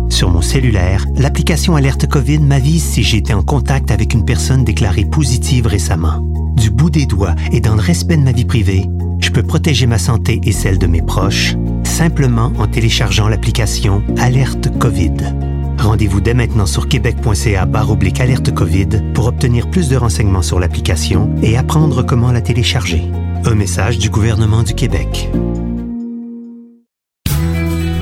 [0.08, 4.64] Sur mon cellulaire, l'application Alerte COVID m'avise si j'ai été en contact avec une personne
[4.64, 6.26] déclarée positive récemment.
[6.56, 8.86] Du bout des doigts et dans le respect de ma vie privée,
[9.20, 11.54] je peux protéger ma santé et celle de mes proches
[11.84, 15.51] simplement en téléchargeant l'application Alerte COVID.
[15.82, 21.34] Rendez-vous dès maintenant sur québec.ca oblique alerte COVID pour obtenir plus de renseignements sur l'application
[21.42, 23.02] et apprendre comment la télécharger.
[23.44, 25.28] Un message du gouvernement du Québec.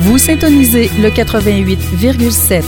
[0.01, 2.64] Vous syntonisez le 88,7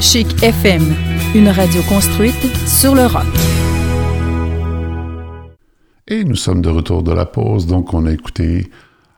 [0.00, 0.94] Chic FM,
[1.34, 3.26] une radio construite sur le rock.
[6.06, 8.70] Et nous sommes de retour de la pause, donc on a écouté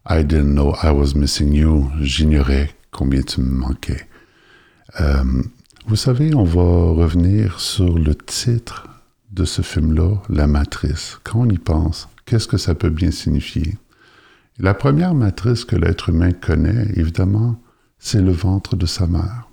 [0.08, 1.90] I didn't know I was missing you.
[2.00, 4.06] J'ignorais combien tu me manquais.
[5.00, 5.24] Euh,
[5.86, 8.86] vous savez, on va revenir sur le titre
[9.32, 11.18] de ce film-là, La Matrice.
[11.24, 13.76] Quand on y pense, qu'est-ce que ça peut bien signifier?
[14.58, 17.56] La première matrice que l'être humain connaît, évidemment,
[17.98, 19.48] c'est le ventre de sa mère.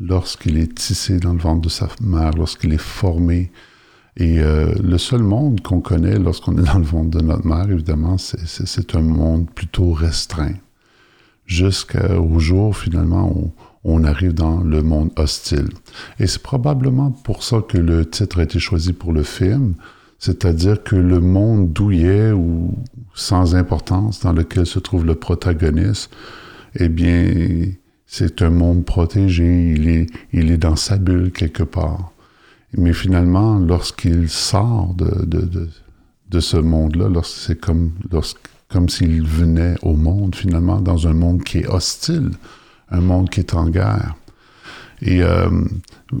[0.00, 3.52] Lorsqu'il est tissé dans le ventre de sa mère, lorsqu'il est formé,
[4.16, 7.70] et euh, le seul monde qu'on connaît lorsqu'on est dans le ventre de notre mère,
[7.70, 10.56] évidemment, c'est un monde plutôt restreint.
[11.46, 13.52] Jusqu'au jour, finalement, où
[13.84, 15.68] on arrive dans le monde hostile.
[16.18, 19.74] Et c'est probablement pour ça que le titre a été choisi pour le film,
[20.18, 22.74] c'est-à-dire que le monde douillet ou
[23.14, 26.12] sans importance dans lequel se trouve le protagoniste,
[26.76, 27.72] eh bien,
[28.06, 32.12] c'est un monde protégé, il est, il est dans sa bulle quelque part.
[32.76, 35.68] Mais finalement, lorsqu'il sort de, de,
[36.30, 37.92] de, ce monde-là, c'est comme,
[38.68, 42.30] comme s'il venait au monde, finalement, dans un monde qui est hostile,
[42.92, 44.14] un monde qui est en guerre.
[45.00, 45.50] Et, euh,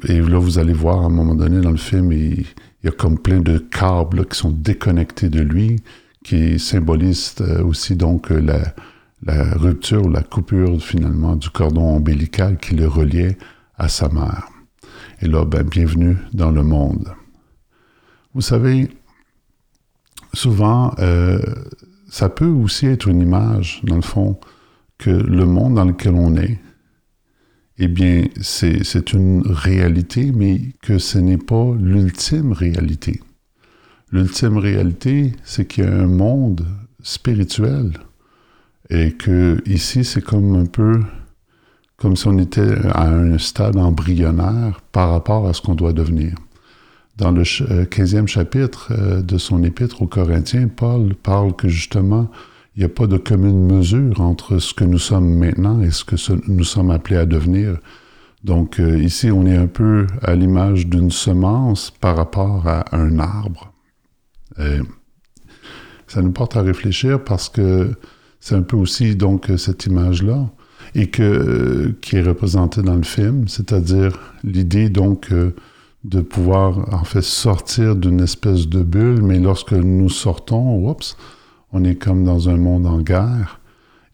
[0.08, 2.46] et là, vous allez voir à un moment donné dans le film, il,
[2.82, 5.80] y a comme plein de câbles qui sont déconnectés de lui,
[6.24, 8.74] qui symbolisent euh, aussi donc la,
[9.24, 13.38] la rupture, la coupure finalement du cordon ombilical qui le reliait
[13.78, 14.48] à sa mère.
[15.20, 17.14] Et là, ben, bienvenue dans le monde.
[18.34, 18.88] Vous savez,
[20.34, 21.38] souvent, euh,
[22.08, 24.38] ça peut aussi être une image, dans le fond,
[24.98, 26.58] que le monde dans lequel on est,
[27.78, 33.20] eh bien, c'est une réalité, mais que ce n'est pas l'ultime réalité.
[34.12, 36.66] L'ultime réalité, c'est qu'il y a un monde
[37.02, 37.92] spirituel
[38.90, 41.00] et que ici, c'est comme un peu
[41.96, 46.34] comme si on était à un stade embryonnaire par rapport à ce qu'on doit devenir.
[47.16, 52.28] Dans le 15e euh, chapitre euh, de son épître aux Corinthiens, Paul parle que justement,
[52.74, 56.04] il n'y a pas de commune mesure entre ce que nous sommes maintenant et ce
[56.04, 56.16] que
[56.48, 57.78] nous sommes appelés à devenir.
[58.44, 63.18] Donc euh, ici, on est un peu à l'image d'une semence par rapport à un
[63.18, 63.72] arbre.
[66.06, 67.90] ça nous porte à réfléchir parce que
[68.40, 70.50] c'est un peu aussi donc cette image-là
[70.94, 75.54] et que, qui est représenté dans le film, c'est-à-dire l'idée donc euh,
[76.04, 81.16] de pouvoir en fait sortir d'une espèce de bulle, mais lorsque nous sortons, oups,
[81.72, 83.60] on est comme dans un monde en guerre.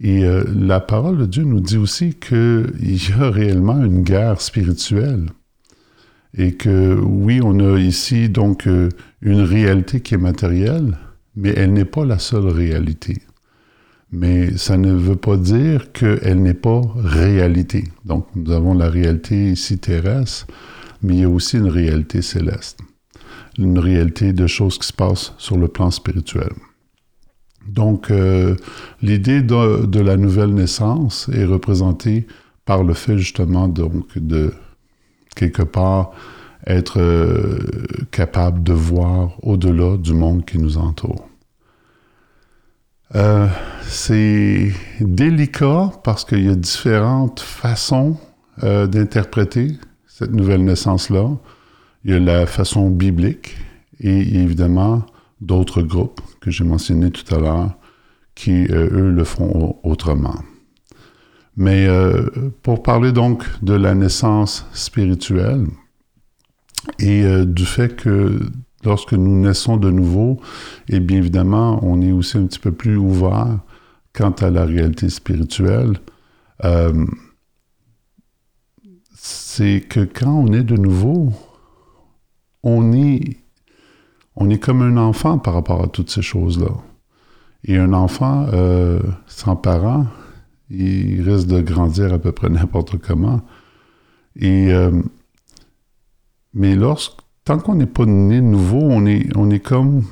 [0.00, 4.40] Et euh, la parole de Dieu nous dit aussi qu'il y a réellement une guerre
[4.40, 5.26] spirituelle.
[6.36, 8.90] Et que oui, on a ici donc euh,
[9.22, 10.98] une réalité qui est matérielle,
[11.34, 13.22] mais elle n'est pas la seule réalité
[14.11, 17.84] mais ça ne veut pas dire qu'elle n'est pas réalité.
[18.04, 20.46] Donc, nous avons la réalité ici terrestre,
[21.02, 22.80] mais il y a aussi une réalité céleste,
[23.59, 26.52] une réalité de choses qui se passent sur le plan spirituel.
[27.68, 28.56] Donc, euh,
[29.02, 32.26] l'idée de, la nouvelle naissance est représentée
[32.64, 34.52] par le fait justement donc de
[35.34, 36.12] quelque part
[36.66, 37.58] être euh,
[38.10, 41.28] capable de voir au-delà du monde qui nous entoure.
[43.14, 43.46] Euh,
[43.82, 48.16] c'est délicat parce qu'il y a différentes façons
[48.60, 49.76] d'interpréter
[50.08, 51.30] cette nouvelle naissance-là.
[52.04, 53.56] Il y a la façon biblique
[54.00, 55.06] et évidemment
[55.41, 57.78] d'autres groupes que j'ai mentionnés tout à l'heure
[58.34, 60.36] qui, euh, eux, le font autrement.
[61.57, 61.89] Mais
[62.62, 65.66] pour parler donc de la naissance spirituelle
[67.01, 68.39] et du fait que
[68.84, 70.41] lorsque nous naissons de nouveau,
[70.89, 73.59] et bien évidemment, on est aussi un petit peu plus ouvert
[74.12, 75.99] quant à la réalité spirituelle.
[76.64, 77.07] Euh,
[79.14, 81.32] c'est que quand on est de nouveau,
[82.62, 83.39] on est,
[84.41, 86.70] on est comme un enfant par rapport à toutes ces choses-là.
[87.64, 90.07] Et un enfant euh, sans parents,
[90.70, 93.41] il risque de grandir à peu près n'importe comment.
[94.36, 94.93] Et, euh,
[96.55, 100.05] mais lorsque tant qu'on n'est pas né nouveau, on est, comme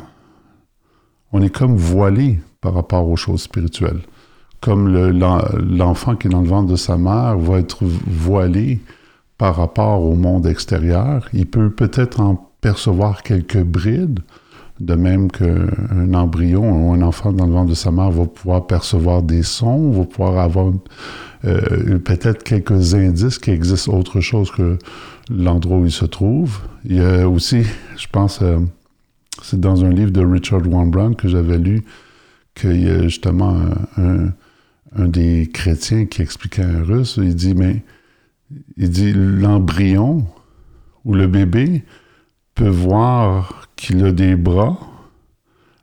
[1.32, 4.00] on est comme voilé par rapport aux choses spirituelles.
[4.60, 8.80] Comme l'enfant qui est dans le ventre de sa mère va être voilé
[9.38, 11.28] par rapport au monde extérieur.
[11.32, 14.20] Il peut peut-être en percevoir quelques brides,
[14.80, 18.66] De même qu'un embryon ou un enfant dans le ventre de sa mère va pouvoir
[18.66, 20.72] percevoir des sons, va pouvoir avoir
[21.44, 24.78] euh, peut-être quelques indices qui existent autre chose que
[25.30, 26.58] l'endroit où il se trouve.
[26.84, 27.62] Il y a aussi,
[27.96, 28.58] je pense, euh,
[29.42, 31.84] c'est dans un livre de Richard Brown que j'avais lu,
[32.56, 33.54] qu'il y a justement
[33.96, 37.82] un, des chrétiens qui expliquait un russe, il dit, mais
[38.76, 40.26] il dit l'embryon
[41.04, 41.84] ou le bébé
[42.56, 44.78] peut voir qu'il a des bras,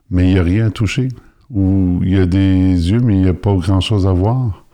[0.09, 1.07] mais il n'y a rien à toucher.
[1.49, 4.65] Ou il y a des yeux, mais il n'y a pas grand-chose à voir.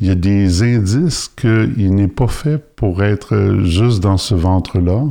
[0.00, 5.04] Il y a des indices qu'il n'est pas fait pour être juste dans ce ventre-là,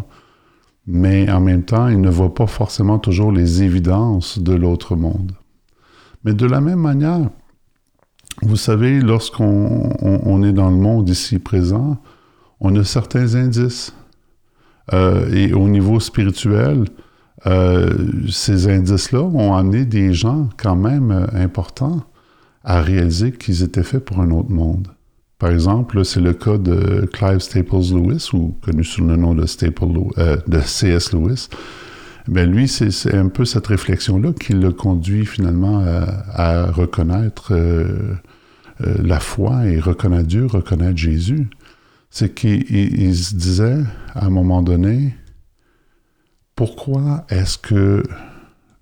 [0.87, 5.33] mais en même temps, il ne voit pas forcément toujours les évidences de l'autre monde.
[6.23, 7.29] Mais de la même manière,
[8.41, 11.97] vous savez, lorsqu'on est dans le monde ici présent,
[12.61, 13.93] on a certains indices.
[14.93, 16.85] Euh, et au niveau spirituel,
[17.47, 17.91] euh,
[18.29, 22.03] ces indices-là ont amené des gens quand même euh, importants
[22.63, 24.89] à réaliser qu'ils étaient faits pour un autre monde.
[25.39, 29.47] Par exemple, c'est le cas de Clive Staples Lewis, ou connu sous le nom de,
[29.47, 31.13] C.S.
[31.13, 31.47] Lewis.
[32.27, 35.83] Ben lui, c'est un peu cette réflexion-là qui le conduit finalement
[36.31, 37.53] à, reconnaître
[38.79, 41.47] la foi et reconnaître Dieu, reconnaître Jésus
[42.11, 43.83] c'est qu'il se disait
[44.13, 45.15] à un moment donné,
[46.55, 48.03] pourquoi est-ce que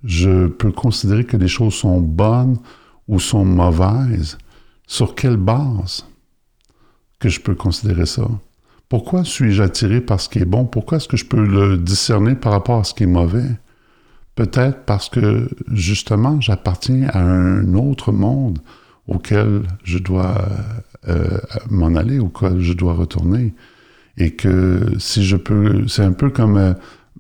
[0.04, 2.58] je peux considérer que les choses sont bonnes
[3.08, 4.38] ou sont mauvaises?
[4.88, 6.06] Sur quelle base
[7.20, 8.28] que je peux considérer ça?
[8.90, 10.66] Pourquoi suis-je attiré par ce qui est bon?
[10.66, 13.46] Pourquoi est-ce que je peux le discerner par rapport à ce qui est mauvais?
[14.34, 18.58] Peut-être parce que justement, j'appartiens à un autre monde
[19.10, 20.36] auquel je dois
[21.08, 21.40] euh,
[21.70, 23.54] m'en aller, auquel je dois retourner.
[24.18, 26.74] Et que si je peux, c'est un peu comme euh,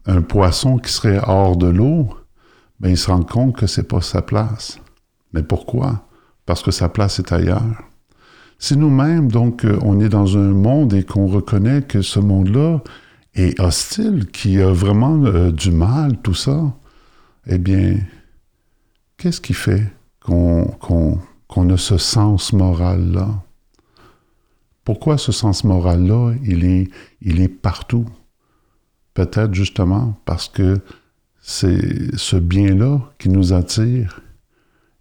[0.05, 2.09] un poisson qui serait hors de l'eau,
[2.79, 4.79] ben il se rend compte que c'est pas sa place.
[5.33, 6.07] Mais pourquoi?
[6.45, 7.83] Parce que sa place est ailleurs.
[8.59, 12.81] Si nous-mêmes, donc, euh, on est dans un monde et qu'on reconnaît que ce monde-là
[13.33, 15.17] est hostile, qui a vraiment
[15.51, 16.73] du mal, tout ça,
[17.47, 17.97] eh bien,
[19.17, 21.19] qu'est-ce qui fait qu'on
[21.49, 23.43] qu'on a ce sens moral-là?
[24.85, 26.89] Pourquoi ce sens moral-là, il est,
[27.21, 28.05] il est partout?
[29.13, 30.79] Peut-être justement parce que
[31.41, 34.21] c'est ce bien-là qui nous attire,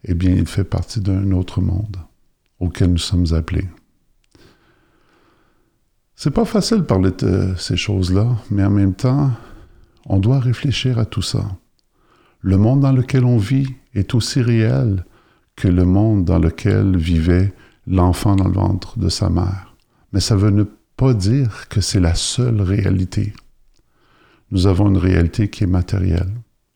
[0.03, 1.97] eh bien, il fait partie d'un autre monde
[2.59, 3.67] auquel nous sommes appelés.
[6.15, 9.31] C'est pas facile de parler de ces choses-là, mais en même temps,
[10.05, 11.45] on doit réfléchir à tout ça.
[12.41, 15.05] Le monde dans lequel on vit est aussi réel
[15.59, 17.53] que le monde dans lequel vivait
[17.85, 19.75] l'enfant dans le ventre de sa mère.
[20.13, 20.63] Mais ça veut ne
[20.95, 23.33] pas dire que c'est la seule réalité.
[24.51, 26.31] Nous avons une réalité qui est matérielle.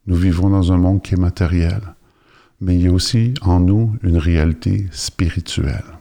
[0.05, 1.81] Nous vivons dans un monde qui est matériel.
[2.59, 5.97] Mais il y a aussi en nous une réalité spirituelle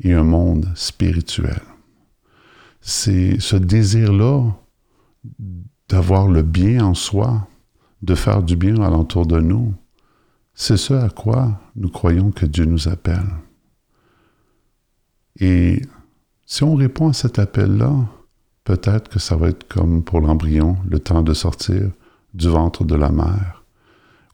[0.00, 1.62] et un monde spirituel.
[2.80, 4.50] C'est ce désir-là
[5.88, 7.46] d'avoir le bien en soi,
[8.02, 9.74] de faire du bien alentour de nous,
[10.54, 13.26] c'est ce à quoi nous croyons que Dieu nous appelle.
[15.40, 15.80] Et
[16.44, 18.06] si on répond à cet appel-là,
[18.64, 21.90] peut-être que ça va être comme pour l'embryon, le temps de sortir
[22.34, 23.64] du ventre de la mère,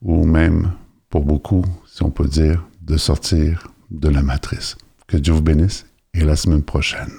[0.03, 0.72] ou même,
[1.09, 4.76] pour beaucoup, si on peut dire, de sortir de la matrice.
[5.07, 7.12] Que Dieu vous bénisse et la semaine prochaine.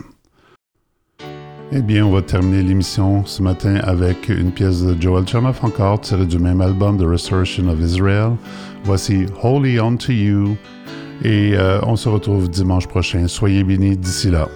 [1.74, 6.00] Eh bien, on va terminer l'émission ce matin avec une pièce de Joel Chernoff encore,
[6.00, 8.38] tirée du même album, The Restoration of Israel.
[8.86, 10.56] Voici Holy Unto You.
[11.26, 13.28] Et euh, on se retrouve dimanche prochain.
[13.28, 14.48] Soyez bénis d'ici là.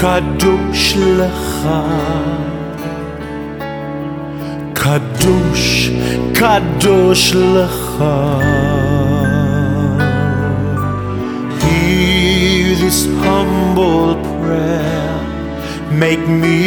[0.00, 0.96] קדוש
[7.34, 8.04] לך.
[11.62, 15.14] Hear this humble prayer,
[15.90, 16.60] make me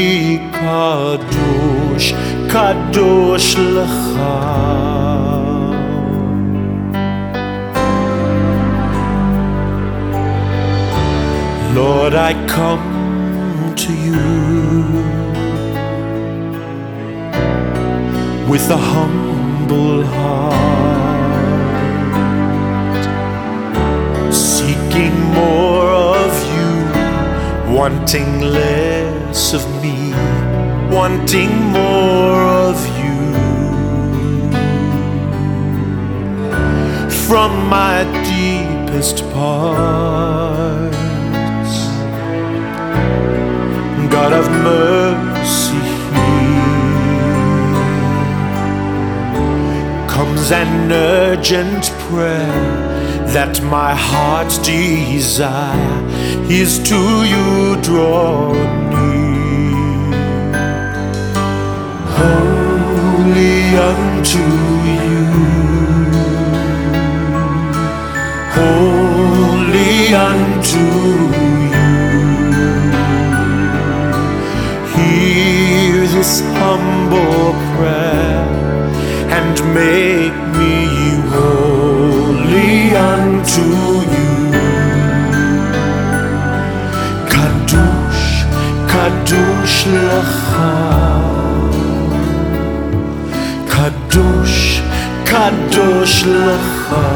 [0.60, 2.10] kadosh,
[2.52, 4.36] kadosh lecha.
[11.76, 12.93] Lord, I come
[13.85, 14.17] to you
[18.49, 20.55] with a humble heart,
[24.33, 26.73] seeking more of you,
[27.77, 30.15] wanting less of me,
[30.91, 33.21] wanting more of you.
[37.27, 41.04] From my deepest parts,
[44.15, 45.87] God of mercy,
[50.09, 56.01] comes an urgent prayer that my heart's desire
[56.49, 57.01] is to
[57.33, 58.53] you draw
[58.93, 60.13] near.
[62.17, 64.64] Holy unto
[79.75, 80.77] make me
[81.35, 83.67] holy unto
[84.15, 84.33] you.
[87.33, 88.27] Kadosh,
[88.93, 90.73] Kadosh Lecha.
[93.73, 94.61] Kadosh,
[95.31, 97.07] Kadosh Lecha.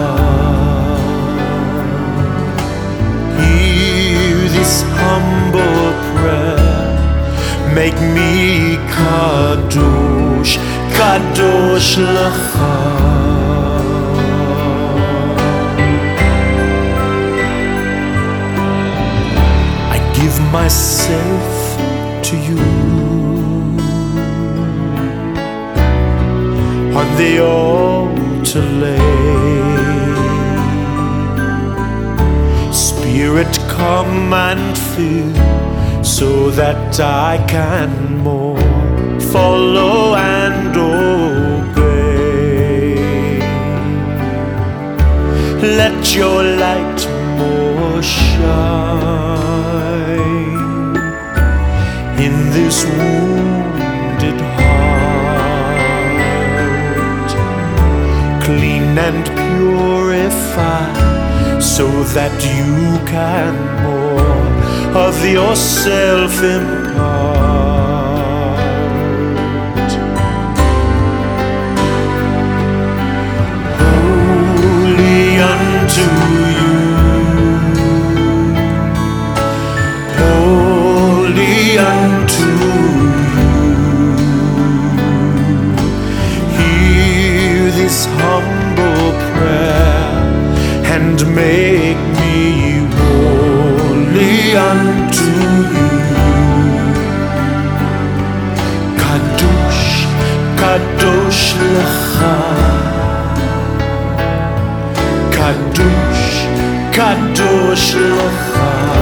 [3.39, 6.87] Hear this humble prayer.
[7.79, 8.33] Make me
[8.95, 9.58] Kadosh,
[19.95, 21.49] I give myself
[22.27, 22.59] to you.
[26.99, 29.29] On the altar lay.
[32.73, 35.59] Spirit, come and fill
[36.05, 38.68] so that I can more
[39.33, 41.79] follow and obey.
[45.81, 47.01] Let your light
[47.37, 49.29] more shine
[52.27, 55.71] in this wounded heart,
[58.45, 60.89] clean and purify,
[61.61, 63.55] so that you can
[63.85, 64.39] more
[65.07, 66.78] of yourself.
[88.23, 90.11] Humble prayer
[90.95, 92.39] and make me
[92.99, 94.37] holy
[94.71, 95.31] unto
[95.75, 95.91] you.
[99.03, 99.87] Kadosh,
[100.61, 101.45] Kadosh
[101.75, 102.35] Lecha.
[105.37, 106.27] Kadosh,
[106.97, 108.98] Kadosh Lecha.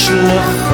[0.00, 0.67] 是我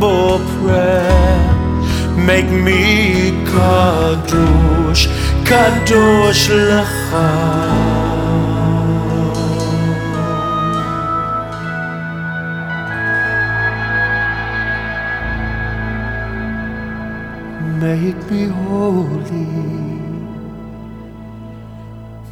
[0.00, 1.10] humble prayer.
[2.16, 5.06] Make me Kadosh,
[5.44, 7.28] Kadosh Lecha.
[17.80, 19.46] Make me holy.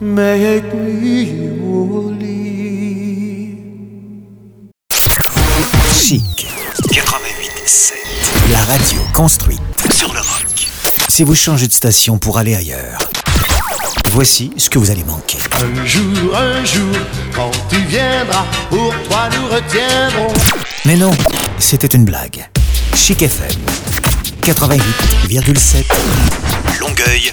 [0.00, 2.37] Make me holy.
[8.68, 9.60] Radio construite
[9.94, 10.68] Sur le rock.
[11.08, 12.98] si vous changez de station pour aller ailleurs.
[14.10, 15.38] Voici ce que vous allez manquer.
[15.52, 16.94] Un jour, un jour,
[17.34, 20.34] quand tu viendras, pour toi nous retiendrons.
[20.84, 21.12] Mais non,
[21.58, 22.46] c'était une blague.
[22.94, 23.48] Chic FM
[24.42, 25.84] 88,7
[26.80, 27.32] Longueuil,